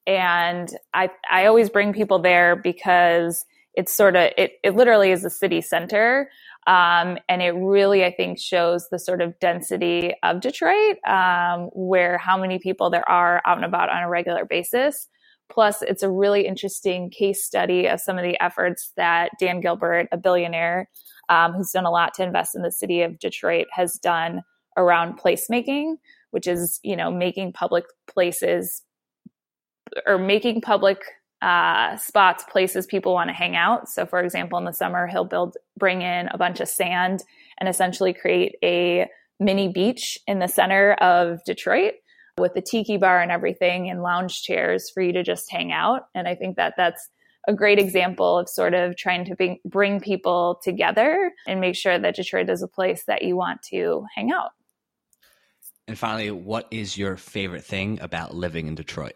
And 0.09 0.75
I, 0.91 1.11
I 1.29 1.45
always 1.45 1.69
bring 1.69 1.93
people 1.93 2.17
there 2.17 2.55
because 2.55 3.45
it's 3.75 3.95
sort 3.95 4.15
of, 4.15 4.31
it, 4.37 4.53
it 4.63 4.75
literally 4.75 5.11
is 5.11 5.23
a 5.23 5.29
city 5.29 5.61
center. 5.61 6.31
Um, 6.65 7.19
and 7.29 7.43
it 7.43 7.51
really, 7.51 8.03
I 8.03 8.11
think, 8.11 8.39
shows 8.39 8.89
the 8.89 8.97
sort 8.97 9.21
of 9.21 9.39
density 9.39 10.15
of 10.23 10.41
Detroit, 10.41 10.97
um, 11.07 11.69
where 11.73 12.17
how 12.17 12.39
many 12.39 12.57
people 12.57 12.89
there 12.89 13.07
are 13.07 13.43
out 13.45 13.57
and 13.57 13.65
about 13.65 13.89
on 13.89 14.01
a 14.01 14.09
regular 14.09 14.45
basis. 14.45 15.07
Plus, 15.47 15.83
it's 15.83 16.01
a 16.01 16.09
really 16.09 16.47
interesting 16.47 17.11
case 17.11 17.45
study 17.45 17.87
of 17.87 17.99
some 17.99 18.17
of 18.17 18.23
the 18.23 18.41
efforts 18.41 18.91
that 18.97 19.29
Dan 19.39 19.61
Gilbert, 19.61 20.07
a 20.11 20.17
billionaire 20.17 20.89
um, 21.29 21.53
who's 21.53 21.71
done 21.71 21.85
a 21.85 21.91
lot 21.91 22.15
to 22.15 22.23
invest 22.23 22.55
in 22.55 22.63
the 22.63 22.71
city 22.71 23.03
of 23.03 23.19
Detroit, 23.19 23.67
has 23.71 23.93
done 23.93 24.41
around 24.75 25.19
placemaking, 25.19 25.97
which 26.31 26.47
is, 26.47 26.79
you 26.83 26.95
know, 26.95 27.11
making 27.11 27.53
public 27.53 27.85
places 28.07 28.81
or 30.05 30.17
making 30.17 30.61
public 30.61 31.01
uh, 31.41 31.95
spots 31.97 32.43
places 32.51 32.85
people 32.85 33.13
want 33.13 33.29
to 33.29 33.33
hang 33.33 33.55
out. 33.55 33.87
So, 33.87 34.05
for 34.05 34.19
example, 34.21 34.57
in 34.57 34.65
the 34.65 34.73
summer, 34.73 35.07
he'll 35.07 35.25
build, 35.25 35.55
bring 35.77 36.01
in 36.01 36.27
a 36.27 36.37
bunch 36.37 36.59
of 36.59 36.67
sand 36.67 37.23
and 37.59 37.69
essentially 37.69 38.13
create 38.13 38.55
a 38.63 39.07
mini 39.39 39.69
beach 39.69 40.17
in 40.27 40.39
the 40.39 40.47
center 40.47 40.93
of 40.95 41.39
Detroit 41.45 41.93
with 42.37 42.53
the 42.53 42.61
tiki 42.61 42.97
bar 42.97 43.21
and 43.21 43.31
everything 43.31 43.89
and 43.89 44.01
lounge 44.01 44.41
chairs 44.41 44.89
for 44.89 45.01
you 45.01 45.13
to 45.13 45.23
just 45.23 45.51
hang 45.51 45.71
out. 45.71 46.03
And 46.13 46.27
I 46.27 46.35
think 46.35 46.57
that 46.57 46.73
that's 46.75 47.09
a 47.47 47.53
great 47.53 47.79
example 47.79 48.37
of 48.37 48.49
sort 48.49 48.73
of 48.73 48.97
trying 48.97 49.25
to 49.25 49.35
bring, 49.35 49.59
bring 49.65 49.99
people 49.99 50.59
together 50.63 51.31
and 51.47 51.61
make 51.61 51.75
sure 51.75 51.97
that 51.97 52.15
Detroit 52.15 52.49
is 52.49 52.61
a 52.61 52.67
place 52.67 53.03
that 53.07 53.23
you 53.23 53.35
want 53.35 53.61
to 53.71 54.05
hang 54.15 54.31
out. 54.31 54.51
And 55.87 55.97
finally, 55.97 56.31
what 56.31 56.67
is 56.69 56.97
your 56.97 57.17
favorite 57.17 57.63
thing 57.63 57.99
about 58.01 58.35
living 58.35 58.67
in 58.67 58.75
Detroit? 58.75 59.13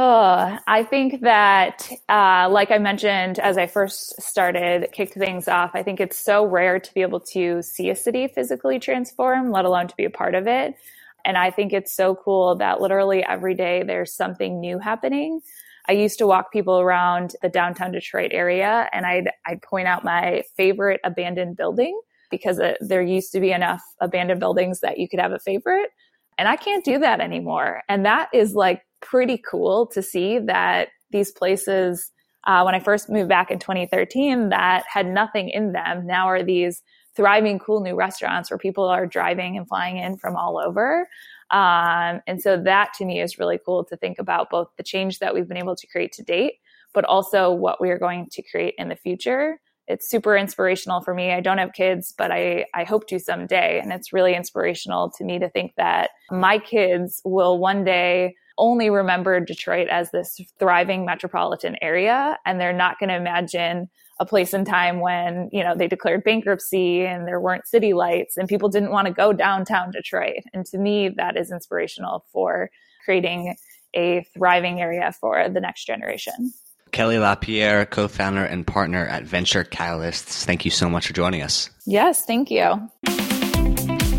Oh, 0.00 0.56
I 0.68 0.84
think 0.84 1.22
that, 1.22 1.90
uh, 2.08 2.48
like 2.48 2.70
I 2.70 2.78
mentioned 2.78 3.40
as 3.40 3.58
I 3.58 3.66
first 3.66 4.22
started, 4.22 4.92
kicked 4.92 5.14
things 5.14 5.48
off, 5.48 5.72
I 5.74 5.82
think 5.82 5.98
it's 5.98 6.16
so 6.16 6.44
rare 6.44 6.78
to 6.78 6.94
be 6.94 7.02
able 7.02 7.18
to 7.32 7.62
see 7.62 7.90
a 7.90 7.96
city 7.96 8.28
physically 8.28 8.78
transform, 8.78 9.50
let 9.50 9.64
alone 9.64 9.88
to 9.88 9.96
be 9.96 10.04
a 10.04 10.10
part 10.10 10.36
of 10.36 10.46
it. 10.46 10.76
And 11.24 11.36
I 11.36 11.50
think 11.50 11.72
it's 11.72 11.92
so 11.92 12.14
cool 12.14 12.54
that 12.58 12.80
literally 12.80 13.24
every 13.24 13.56
day 13.56 13.82
there's 13.82 14.14
something 14.14 14.60
new 14.60 14.78
happening. 14.78 15.40
I 15.88 15.92
used 15.94 16.18
to 16.18 16.28
walk 16.28 16.52
people 16.52 16.78
around 16.78 17.34
the 17.42 17.48
downtown 17.48 17.90
Detroit 17.90 18.30
area 18.32 18.88
and 18.92 19.04
I'd, 19.04 19.32
I'd 19.46 19.62
point 19.62 19.88
out 19.88 20.04
my 20.04 20.44
favorite 20.56 21.00
abandoned 21.02 21.56
building 21.56 22.00
because 22.30 22.60
it, 22.60 22.78
there 22.80 23.02
used 23.02 23.32
to 23.32 23.40
be 23.40 23.50
enough 23.50 23.82
abandoned 24.00 24.38
buildings 24.38 24.78
that 24.78 24.98
you 24.98 25.08
could 25.08 25.18
have 25.18 25.32
a 25.32 25.40
favorite. 25.40 25.90
And 26.38 26.46
I 26.46 26.54
can't 26.54 26.84
do 26.84 27.00
that 27.00 27.20
anymore. 27.20 27.82
And 27.88 28.06
that 28.06 28.28
is 28.32 28.54
like 28.54 28.82
pretty 29.00 29.38
cool 29.38 29.86
to 29.88 30.02
see 30.02 30.38
that 30.38 30.88
these 31.10 31.30
places, 31.30 32.10
uh, 32.44 32.62
when 32.62 32.74
I 32.74 32.80
first 32.80 33.08
moved 33.08 33.28
back 33.28 33.50
in 33.50 33.58
2013, 33.58 34.50
that 34.50 34.84
had 34.92 35.06
nothing 35.06 35.48
in 35.48 35.72
them 35.72 36.06
now 36.06 36.28
are 36.28 36.42
these 36.42 36.82
thriving, 37.14 37.58
cool 37.58 37.80
new 37.80 37.96
restaurants 37.96 38.50
where 38.50 38.58
people 38.58 38.84
are 38.84 39.06
driving 39.06 39.56
and 39.56 39.66
flying 39.66 39.96
in 39.96 40.16
from 40.16 40.36
all 40.36 40.58
over. 40.58 41.08
Um, 41.50 42.20
and 42.26 42.40
so 42.40 42.56
that 42.62 42.92
to 42.98 43.04
me 43.04 43.20
is 43.20 43.38
really 43.38 43.58
cool 43.64 43.84
to 43.86 43.96
think 43.96 44.18
about 44.18 44.50
both 44.50 44.68
the 44.76 44.82
change 44.82 45.18
that 45.18 45.34
we've 45.34 45.48
been 45.48 45.56
able 45.56 45.76
to 45.76 45.86
create 45.86 46.12
to 46.12 46.22
date, 46.22 46.54
but 46.94 47.04
also 47.04 47.50
what 47.50 47.80
we 47.80 47.90
are 47.90 47.98
going 47.98 48.28
to 48.32 48.42
create 48.42 48.74
in 48.78 48.88
the 48.88 48.96
future. 48.96 49.58
It's 49.88 50.08
super 50.08 50.36
inspirational 50.36 51.00
for 51.00 51.14
me. 51.14 51.32
I 51.32 51.40
don't 51.40 51.58
have 51.58 51.72
kids, 51.72 52.14
but 52.16 52.30
I, 52.30 52.66
I 52.74 52.84
hope 52.84 53.08
to 53.08 53.18
someday. 53.18 53.80
And 53.82 53.92
it's 53.92 54.12
really 54.12 54.34
inspirational 54.36 55.10
to 55.16 55.24
me 55.24 55.38
to 55.38 55.48
think 55.48 55.72
that 55.76 56.10
my 56.30 56.58
kids 56.58 57.22
will 57.24 57.58
one 57.58 57.84
day 57.84 58.34
only 58.58 58.90
remember 58.90 59.40
Detroit 59.40 59.88
as 59.88 60.10
this 60.10 60.40
thriving 60.58 61.04
metropolitan 61.04 61.76
area. 61.80 62.38
And 62.44 62.60
they're 62.60 62.72
not 62.72 62.98
going 62.98 63.08
to 63.08 63.16
imagine 63.16 63.88
a 64.20 64.26
place 64.26 64.52
in 64.52 64.64
time 64.64 65.00
when, 65.00 65.48
you 65.52 65.62
know, 65.62 65.74
they 65.76 65.86
declared 65.86 66.24
bankruptcy 66.24 67.06
and 67.06 67.26
there 67.26 67.40
weren't 67.40 67.66
city 67.66 67.94
lights 67.94 68.36
and 68.36 68.48
people 68.48 68.68
didn't 68.68 68.90
want 68.90 69.06
to 69.06 69.12
go 69.12 69.32
downtown 69.32 69.90
Detroit. 69.92 70.42
And 70.52 70.66
to 70.66 70.78
me, 70.78 71.08
that 71.10 71.36
is 71.36 71.52
inspirational 71.52 72.24
for 72.32 72.70
creating 73.04 73.54
a 73.94 74.26
thriving 74.34 74.80
area 74.80 75.12
for 75.20 75.48
the 75.48 75.60
next 75.60 75.84
generation. 75.84 76.52
Kelly 76.90 77.18
Lapierre, 77.18 77.86
co 77.86 78.08
founder 78.08 78.44
and 78.44 78.66
partner 78.66 79.06
at 79.06 79.24
Venture 79.24 79.64
Catalysts. 79.64 80.44
Thank 80.44 80.64
you 80.64 80.70
so 80.70 80.88
much 80.88 81.06
for 81.06 81.12
joining 81.12 81.42
us. 81.42 81.70
Yes, 81.86 82.24
thank 82.24 82.50
you. 82.50 82.88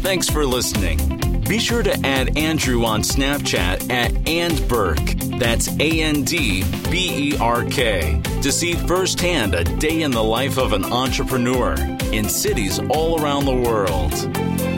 Thanks 0.01 0.29
for 0.29 0.45
listening. 0.45 1.41
Be 1.41 1.59
sure 1.59 1.83
to 1.83 1.91
add 2.05 2.37
Andrew 2.37 2.85
on 2.85 3.01
Snapchat 3.01 3.91
at 3.91 4.11
andberk. 4.11 5.39
That's 5.39 5.67
A 5.79 6.01
N 6.01 6.23
D 6.23 6.63
B 6.89 7.33
E 7.33 7.37
R 7.37 7.65
K 7.65 8.21
to 8.41 8.51
see 8.51 8.73
firsthand 8.73 9.55
a 9.55 9.63
day 9.63 10.01
in 10.03 10.11
the 10.11 10.23
life 10.23 10.57
of 10.57 10.73
an 10.73 10.85
entrepreneur 10.85 11.75
in 12.13 12.29
cities 12.29 12.79
all 12.89 13.21
around 13.21 13.45
the 13.45 13.55
world. 13.55 14.68